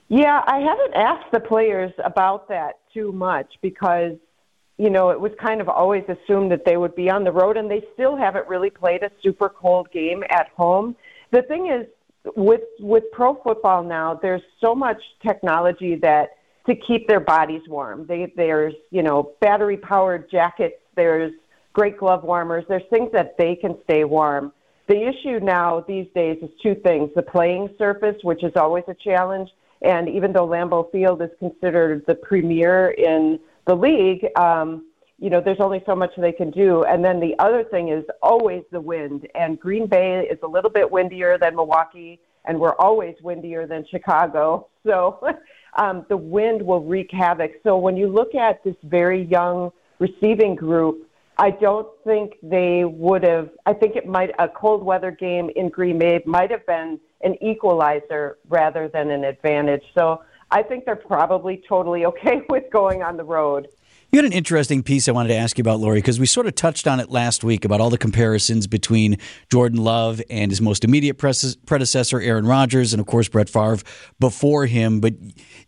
Yeah, 0.10 0.42
I 0.46 0.60
haven't 0.60 0.96
asked 0.96 1.32
the 1.32 1.40
players 1.40 1.94
about 2.04 2.50
that 2.50 2.80
too 2.94 3.12
much 3.12 3.54
because, 3.62 4.14
you 4.78 4.90
know, 4.90 5.12
it 5.12 5.20
was 5.22 5.32
kind 5.40 5.62
of 5.62 5.70
always 5.70 6.04
assumed 6.10 6.52
that 6.52 6.66
they 6.66 6.78
would 6.78 6.96
be 6.96 7.10
on 7.12 7.24
the 7.24 7.32
road, 7.32 7.58
and 7.58 7.70
they 7.70 7.84
still 7.94 8.18
haven't 8.18 8.48
really 8.48 8.72
played 8.72 9.04
a 9.04 9.12
super 9.22 9.48
cold 9.50 9.92
game 9.92 10.24
at 10.30 10.48
home. 10.58 10.96
The 11.32 11.44
thing 11.44 11.68
is, 11.68 11.86
with 12.36 12.62
with 12.80 13.04
pro 13.12 13.36
football 13.36 13.84
now, 13.84 14.20
there's 14.22 14.42
so 14.62 14.76
much 14.76 15.02
technology 15.26 15.96
that 15.96 16.32
to 16.68 16.76
keep 16.76 17.08
their 17.08 17.20
bodies 17.20 17.62
warm. 17.68 18.06
They, 18.06 18.32
there's 18.36 18.74
you 18.92 19.04
know 19.04 19.34
battery 19.42 19.78
powered 19.78 20.30
jackets. 20.30 20.76
There's 20.96 21.34
great 21.74 21.98
glove 21.98 22.24
warmers. 22.24 22.66
There's 22.68 22.84
things 22.90 23.12
that 23.14 23.38
they 23.38 23.56
can 23.56 23.78
stay 23.84 24.04
warm. 24.04 24.52
The 24.88 25.08
issue 25.08 25.40
now 25.40 25.86
these 25.88 26.08
days 26.14 26.38
is 26.42 26.50
two 26.62 26.76
things: 26.76 27.10
the 27.16 27.22
playing 27.22 27.70
surface, 27.78 28.16
which 28.24 28.44
is 28.44 28.52
always 28.56 28.84
a 28.88 28.96
challenge, 28.96 29.50
and 29.82 30.10
even 30.10 30.34
though 30.34 30.48
Lambeau 30.48 30.92
Field 30.92 31.22
is 31.22 31.32
considered 31.40 32.06
the 32.06 32.16
premier 32.16 32.90
in 32.92 33.40
the 33.66 33.76
league, 33.76 34.26
um, 34.36 34.86
you 35.20 35.30
know, 35.30 35.42
there's 35.42 35.60
only 35.60 35.84
so 35.86 35.96
much 35.96 36.12
they 36.18 36.32
can 36.32 36.50
do. 36.50 36.84
And 36.86 37.04
then 37.04 37.20
the 37.20 37.36
other 37.40 37.64
thing 37.64 37.90
is 37.90 38.06
always 38.22 38.64
the 38.72 38.80
wind. 38.80 39.28
And 39.36 39.60
Green 39.60 39.88
Bay 39.88 40.26
is 40.30 40.40
a 40.44 40.48
little 40.48 40.70
bit 40.70 40.90
windier 40.90 41.38
than 41.38 41.56
Milwaukee, 41.56 42.20
and 42.46 42.60
we're 42.60 42.76
always 42.76 43.16
windier 43.22 43.68
than 43.68 43.86
Chicago. 43.90 44.68
So 44.88 45.20
um, 45.76 46.06
the 46.10 46.18
wind 46.18 46.62
will 46.62 46.80
wreak 46.80 47.12
havoc. 47.12 47.52
So 47.64 47.78
when 47.78 47.96
you 47.96 48.08
look 48.08 48.34
at 48.34 48.64
this 48.64 48.78
very 48.84 49.24
young 49.26 49.72
receiving 50.00 50.56
group, 50.56 51.08
I 51.38 51.52
don't 51.52 51.88
think 52.06 52.38
they 52.42 52.86
would 52.86 53.24
have. 53.24 53.50
I 53.66 53.74
think 53.74 53.96
it 53.96 54.08
might 54.08 54.32
a 54.40 54.48
cold 54.48 54.84
weather 54.84 55.12
game 55.12 55.52
in 55.56 55.70
Green 55.70 56.00
Bay 56.00 56.24
might 56.26 56.50
have 56.50 56.66
been 56.66 57.00
an 57.22 57.36
equalizer 57.44 58.38
rather 58.48 58.88
than 58.88 59.12
an 59.12 59.26
advantage. 59.26 59.84
So 59.94 60.24
I 60.50 60.64
think 60.64 60.86
they're 60.86 60.96
probably 60.96 61.62
totally 61.68 62.06
okay 62.12 62.42
with 62.50 62.64
going 62.72 63.04
on 63.04 63.18
the 63.18 63.26
road. 63.26 63.68
You 64.12 64.18
had 64.18 64.26
an 64.26 64.34
interesting 64.34 64.82
piece 64.82 65.08
I 65.08 65.12
wanted 65.12 65.30
to 65.30 65.36
ask 65.36 65.60
you 65.60 65.62
about, 65.62 65.80
Lori, 65.80 66.00
because 66.00 66.20
we 66.20 66.26
sort 66.26 66.48
of 66.48 66.56
touched 66.56 66.88
on 66.88 67.00
it 67.00 67.12
last 67.12 67.44
week 67.44 67.64
about 67.64 67.80
all 67.80 67.92
the 67.92 67.98
comparisons 67.98 68.66
between 68.66 69.20
Jordan 69.52 69.84
Love 69.84 70.20
and 70.32 70.52
his 70.52 70.62
most 70.62 70.84
immediate 70.84 71.20
predecessor, 71.20 72.20
Aaron 72.20 72.48
Rodgers, 72.48 72.92
and 72.92 73.00
of 73.00 73.06
course 73.06 73.28
Brett 73.28 73.50
Favre 73.50 73.78
before 74.20 74.66
him. 74.66 75.00
But 75.00 75.14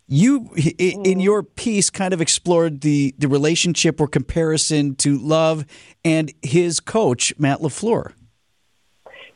you, 0.08 0.50
in 0.56 1.04
mm. 1.04 1.22
your 1.22 1.44
piece, 1.44 1.88
kind 1.88 2.12
of 2.12 2.20
explored 2.20 2.80
the 2.80 3.14
the 3.16 3.28
relationship 3.28 4.00
or 4.00 4.08
comparison 4.08 4.96
to 4.96 5.18
Love 5.18 5.64
and 6.04 6.32
his 6.42 6.80
coach 6.80 7.32
Matt 7.38 7.60
Lafleur. 7.60 8.12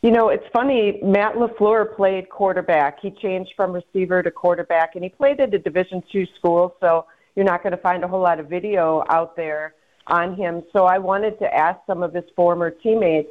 You 0.02 0.10
know, 0.10 0.30
it's 0.30 0.46
funny. 0.52 0.98
Matt 1.04 1.36
Lafleur 1.36 1.94
played 1.94 2.28
quarterback. 2.28 2.98
He 3.00 3.12
changed 3.12 3.52
from 3.54 3.72
receiver 3.72 4.24
to 4.24 4.32
quarterback, 4.32 4.96
and 4.96 5.04
he 5.04 5.10
played 5.10 5.38
at 5.38 5.54
a 5.54 5.60
Division 5.60 6.02
two 6.10 6.26
school. 6.36 6.74
So 6.80 7.06
you're 7.36 7.44
not 7.44 7.62
going 7.62 7.72
to 7.72 7.82
find 7.82 8.02
a 8.02 8.08
whole 8.08 8.22
lot 8.22 8.40
of 8.40 8.48
video 8.48 9.04
out 9.08 9.36
there 9.36 9.74
on 10.08 10.34
him. 10.34 10.62
So 10.72 10.86
I 10.86 10.98
wanted 10.98 11.38
to 11.38 11.54
ask 11.54 11.78
some 11.86 12.02
of 12.02 12.12
his 12.12 12.24
former 12.34 12.70
teammates 12.70 13.30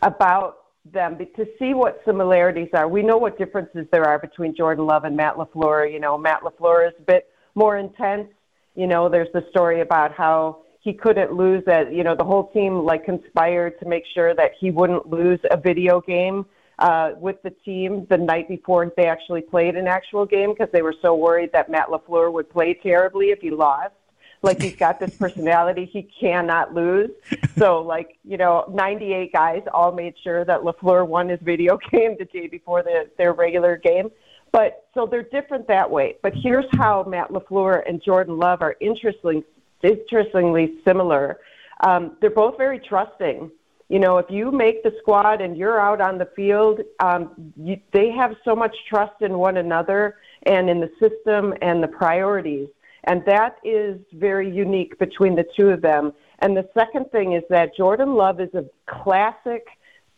about 0.00 0.56
them 0.90 1.16
to 1.18 1.46
see 1.58 1.74
what 1.74 2.00
similarities 2.04 2.70
are. 2.74 2.88
We 2.88 3.02
know 3.02 3.18
what 3.18 3.38
differences 3.38 3.86
there 3.92 4.04
are 4.04 4.18
between 4.18 4.56
Jordan 4.56 4.86
Love 4.86 5.04
and 5.04 5.16
Matt 5.16 5.36
Lafleur. 5.36 5.92
You 5.92 6.00
know, 6.00 6.18
Matt 6.18 6.42
Lafleur 6.42 6.88
is 6.88 6.94
a 6.98 7.02
bit 7.02 7.28
more 7.54 7.76
intense. 7.78 8.28
You 8.74 8.86
know, 8.86 9.08
there's 9.08 9.28
the 9.32 9.44
story 9.50 9.80
about 9.80 10.12
how 10.12 10.62
he 10.80 10.92
couldn't 10.92 11.32
lose 11.32 11.62
that. 11.66 11.92
You 11.92 12.02
know, 12.02 12.16
the 12.16 12.24
whole 12.24 12.50
team 12.50 12.84
like 12.84 13.04
conspired 13.04 13.78
to 13.80 13.86
make 13.86 14.04
sure 14.12 14.34
that 14.34 14.52
he 14.58 14.70
wouldn't 14.70 15.08
lose 15.08 15.38
a 15.50 15.56
video 15.56 16.00
game 16.00 16.46
uh, 16.82 17.12
with 17.16 17.40
the 17.42 17.50
team 17.50 18.06
the 18.10 18.18
night 18.18 18.48
before 18.48 18.92
they 18.96 19.06
actually 19.06 19.40
played 19.40 19.76
an 19.76 19.86
actual 19.86 20.26
game 20.26 20.50
because 20.52 20.68
they 20.72 20.82
were 20.82 20.94
so 21.00 21.14
worried 21.14 21.50
that 21.52 21.70
Matt 21.70 21.88
Lafleur 21.88 22.32
would 22.32 22.50
play 22.50 22.74
terribly 22.74 23.26
if 23.26 23.40
he 23.40 23.50
lost. 23.50 23.94
Like 24.42 24.60
he's 24.60 24.74
got 24.74 24.98
this 24.98 25.16
personality 25.16 25.88
he 25.90 26.02
cannot 26.02 26.74
lose. 26.74 27.10
So 27.56 27.80
like 27.80 28.18
you 28.24 28.36
know, 28.36 28.64
98 28.72 29.32
guys 29.32 29.62
all 29.72 29.92
made 29.92 30.14
sure 30.24 30.44
that 30.44 30.62
Lafleur 30.62 31.06
won 31.06 31.28
his 31.28 31.38
video 31.40 31.78
game 31.92 32.16
the 32.18 32.24
day 32.24 32.48
before 32.48 32.82
the, 32.82 33.08
their 33.16 33.32
regular 33.32 33.76
game. 33.76 34.10
But 34.50 34.88
so 34.92 35.06
they're 35.06 35.22
different 35.22 35.68
that 35.68 35.88
way. 35.88 36.16
But 36.20 36.34
here's 36.34 36.66
how 36.72 37.04
Matt 37.04 37.30
Lafleur 37.30 37.88
and 37.88 38.02
Jordan 38.02 38.36
Love 38.38 38.60
are 38.60 38.74
interesting, 38.80 39.44
interestingly 39.84 40.78
similar. 40.84 41.38
Um, 41.84 42.16
they're 42.20 42.30
both 42.30 42.58
very 42.58 42.80
trusting. 42.80 43.52
You 43.92 43.98
know, 43.98 44.16
if 44.16 44.30
you 44.30 44.50
make 44.50 44.82
the 44.82 44.94
squad 45.00 45.42
and 45.42 45.54
you're 45.54 45.78
out 45.78 46.00
on 46.00 46.16
the 46.16 46.24
field, 46.34 46.80
um, 47.00 47.52
you, 47.62 47.78
they 47.92 48.10
have 48.10 48.34
so 48.42 48.56
much 48.56 48.74
trust 48.88 49.20
in 49.20 49.36
one 49.36 49.58
another 49.58 50.16
and 50.44 50.70
in 50.70 50.80
the 50.80 50.90
system 50.98 51.52
and 51.60 51.82
the 51.82 51.88
priorities. 51.88 52.68
And 53.04 53.22
that 53.26 53.58
is 53.62 54.00
very 54.14 54.50
unique 54.50 54.98
between 54.98 55.34
the 55.34 55.44
two 55.54 55.68
of 55.68 55.82
them. 55.82 56.14
And 56.38 56.56
the 56.56 56.66
second 56.72 57.10
thing 57.12 57.34
is 57.34 57.42
that 57.50 57.76
Jordan 57.76 58.14
Love 58.14 58.40
is 58.40 58.48
a 58.54 58.64
classic 58.86 59.66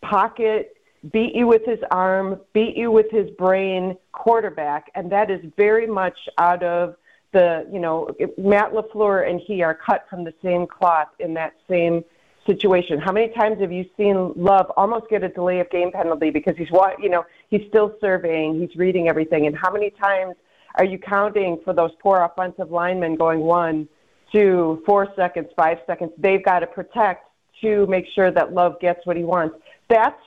pocket, 0.02 0.76
beat 1.12 1.34
you 1.34 1.48
with 1.48 1.64
his 1.66 1.80
arm, 1.90 2.40
beat 2.52 2.76
you 2.76 2.92
with 2.92 3.10
his 3.10 3.28
brain 3.30 3.96
quarterback. 4.12 4.92
And 4.94 5.10
that 5.10 5.32
is 5.32 5.40
very 5.56 5.88
much 5.88 6.16
out 6.38 6.62
of 6.62 6.94
the 7.32 7.66
you 7.72 7.80
know 7.80 8.08
Matt 8.38 8.72
Lafleur 8.72 9.28
and 9.28 9.40
he 9.40 9.64
are 9.64 9.74
cut 9.74 10.06
from 10.08 10.22
the 10.22 10.32
same 10.44 10.68
cloth 10.68 11.08
in 11.18 11.34
that 11.34 11.54
same 11.68 12.04
situation. 12.46 12.98
How 12.98 13.12
many 13.12 13.28
times 13.28 13.60
have 13.60 13.72
you 13.72 13.84
seen 13.96 14.32
Love 14.36 14.70
almost 14.76 15.08
get 15.08 15.22
a 15.22 15.28
delay 15.28 15.60
of 15.60 15.70
game 15.70 15.90
penalty 15.92 16.30
because 16.30 16.56
he's 16.56 16.70
what 16.70 17.02
you 17.02 17.08
know 17.08 17.24
he's 17.48 17.62
still 17.68 17.94
surveying, 18.00 18.60
he's 18.60 18.76
reading 18.76 19.08
everything, 19.08 19.46
and 19.46 19.56
how 19.56 19.72
many 19.72 19.90
times 19.90 20.34
are 20.76 20.84
you 20.84 20.98
counting 20.98 21.60
for 21.64 21.72
those 21.72 21.90
poor 22.02 22.20
offensive 22.20 22.70
linemen 22.70 23.14
going 23.16 23.40
one, 23.40 23.88
two, 24.32 24.82
four 24.84 25.08
seconds, 25.16 25.48
five 25.56 25.78
seconds? 25.86 26.12
They've 26.18 26.44
got 26.44 26.60
to 26.60 26.66
protect 26.66 27.26
to 27.60 27.86
make 27.86 28.06
sure 28.14 28.30
that 28.30 28.52
Love 28.52 28.80
gets 28.80 29.06
what 29.06 29.16
he 29.16 29.24
wants. 29.24 29.56
That's 29.88 30.20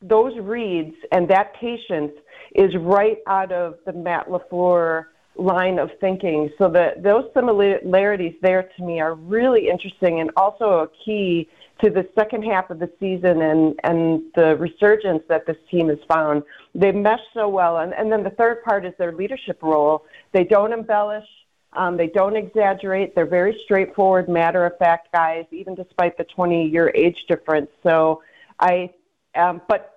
those 0.00 0.36
reads 0.38 0.94
and 1.12 1.28
that 1.28 1.54
patience 1.54 2.12
is 2.54 2.74
right 2.80 3.18
out 3.26 3.52
of 3.52 3.76
the 3.86 3.92
Matt 3.92 4.28
Lafleur 4.28 5.04
line 5.36 5.78
of 5.78 5.90
thinking. 6.00 6.50
So 6.58 6.68
that 6.70 7.02
those 7.02 7.24
similarities 7.34 8.34
there 8.42 8.70
to 8.76 8.82
me 8.82 9.00
are 9.00 9.14
really 9.14 9.68
interesting 9.68 10.20
and 10.20 10.30
also 10.36 10.80
a 10.80 10.88
key 11.04 11.48
to 11.82 11.90
the 11.90 12.08
second 12.14 12.42
half 12.44 12.70
of 12.70 12.78
the 12.78 12.90
season 13.00 13.42
and, 13.42 13.74
and 13.82 14.22
the 14.34 14.56
resurgence 14.56 15.22
that 15.28 15.46
this 15.46 15.56
team 15.70 15.88
has 15.88 15.98
found. 16.06 16.42
They 16.74 16.92
mesh 16.92 17.20
so 17.34 17.48
well. 17.48 17.78
And, 17.78 17.92
and 17.92 18.12
then 18.12 18.22
the 18.22 18.30
third 18.30 18.62
part 18.62 18.84
is 18.84 18.92
their 18.98 19.12
leadership 19.12 19.62
role. 19.62 20.04
They 20.32 20.44
don't 20.44 20.72
embellish. 20.72 21.26
Um, 21.72 21.96
they 21.96 22.08
don't 22.08 22.36
exaggerate. 22.36 23.14
They're 23.14 23.26
very 23.26 23.58
straightforward, 23.64 24.28
matter 24.28 24.64
of 24.66 24.76
fact 24.78 25.10
guys, 25.12 25.46
even 25.50 25.74
despite 25.74 26.18
the 26.18 26.24
20 26.24 26.68
year 26.68 26.92
age 26.94 27.24
difference. 27.28 27.70
So 27.82 28.22
I, 28.60 28.90
um, 29.34 29.62
but 29.68 29.92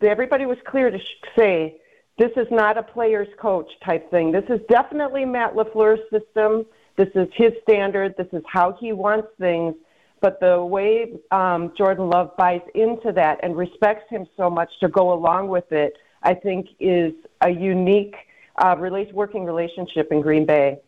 everybody 0.00 0.46
was 0.46 0.58
clear 0.66 0.90
to 0.90 0.98
say 1.36 1.80
this 2.18 2.32
is 2.36 2.46
not 2.50 2.76
a 2.76 2.82
player's 2.82 3.28
coach 3.40 3.70
type 3.84 4.10
thing. 4.10 4.32
This 4.32 4.44
is 4.48 4.60
definitely 4.68 5.24
Matt 5.24 5.54
LaFleur's 5.54 6.00
system. 6.10 6.66
This 6.96 7.08
is 7.14 7.28
his 7.34 7.52
standard. 7.62 8.14
This 8.18 8.26
is 8.32 8.42
how 8.52 8.76
he 8.80 8.92
wants 8.92 9.28
things. 9.38 9.74
But 10.20 10.40
the 10.40 10.64
way 10.64 11.12
um, 11.30 11.72
Jordan 11.78 12.10
Love 12.10 12.36
buys 12.36 12.60
into 12.74 13.12
that 13.12 13.38
and 13.44 13.56
respects 13.56 14.10
him 14.10 14.26
so 14.36 14.50
much 14.50 14.68
to 14.80 14.88
go 14.88 15.12
along 15.12 15.48
with 15.48 15.70
it, 15.70 15.94
I 16.24 16.34
think 16.34 16.66
is 16.80 17.12
a 17.40 17.50
unique 17.50 18.16
uh, 18.56 18.74
working 19.12 19.44
relationship 19.44 20.08
in 20.10 20.20
Green 20.20 20.44
Bay. 20.44 20.80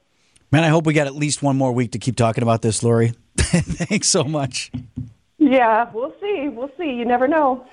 Man, 0.50 0.64
I 0.64 0.68
hope 0.68 0.84
we 0.84 0.94
got 0.94 1.06
at 1.06 1.14
least 1.14 1.44
one 1.44 1.56
more 1.56 1.70
week 1.70 1.92
to 1.92 2.00
keep 2.00 2.16
talking 2.16 2.42
about 2.42 2.62
this, 2.62 2.82
Lori. 2.82 3.12
Thanks 3.36 4.08
so 4.08 4.24
much. 4.24 4.72
Yeah, 5.38 5.88
we'll 5.94 6.14
see. 6.20 6.48
We'll 6.48 6.72
see. 6.76 6.90
You 6.90 7.04
never 7.04 7.28
know. 7.28 7.64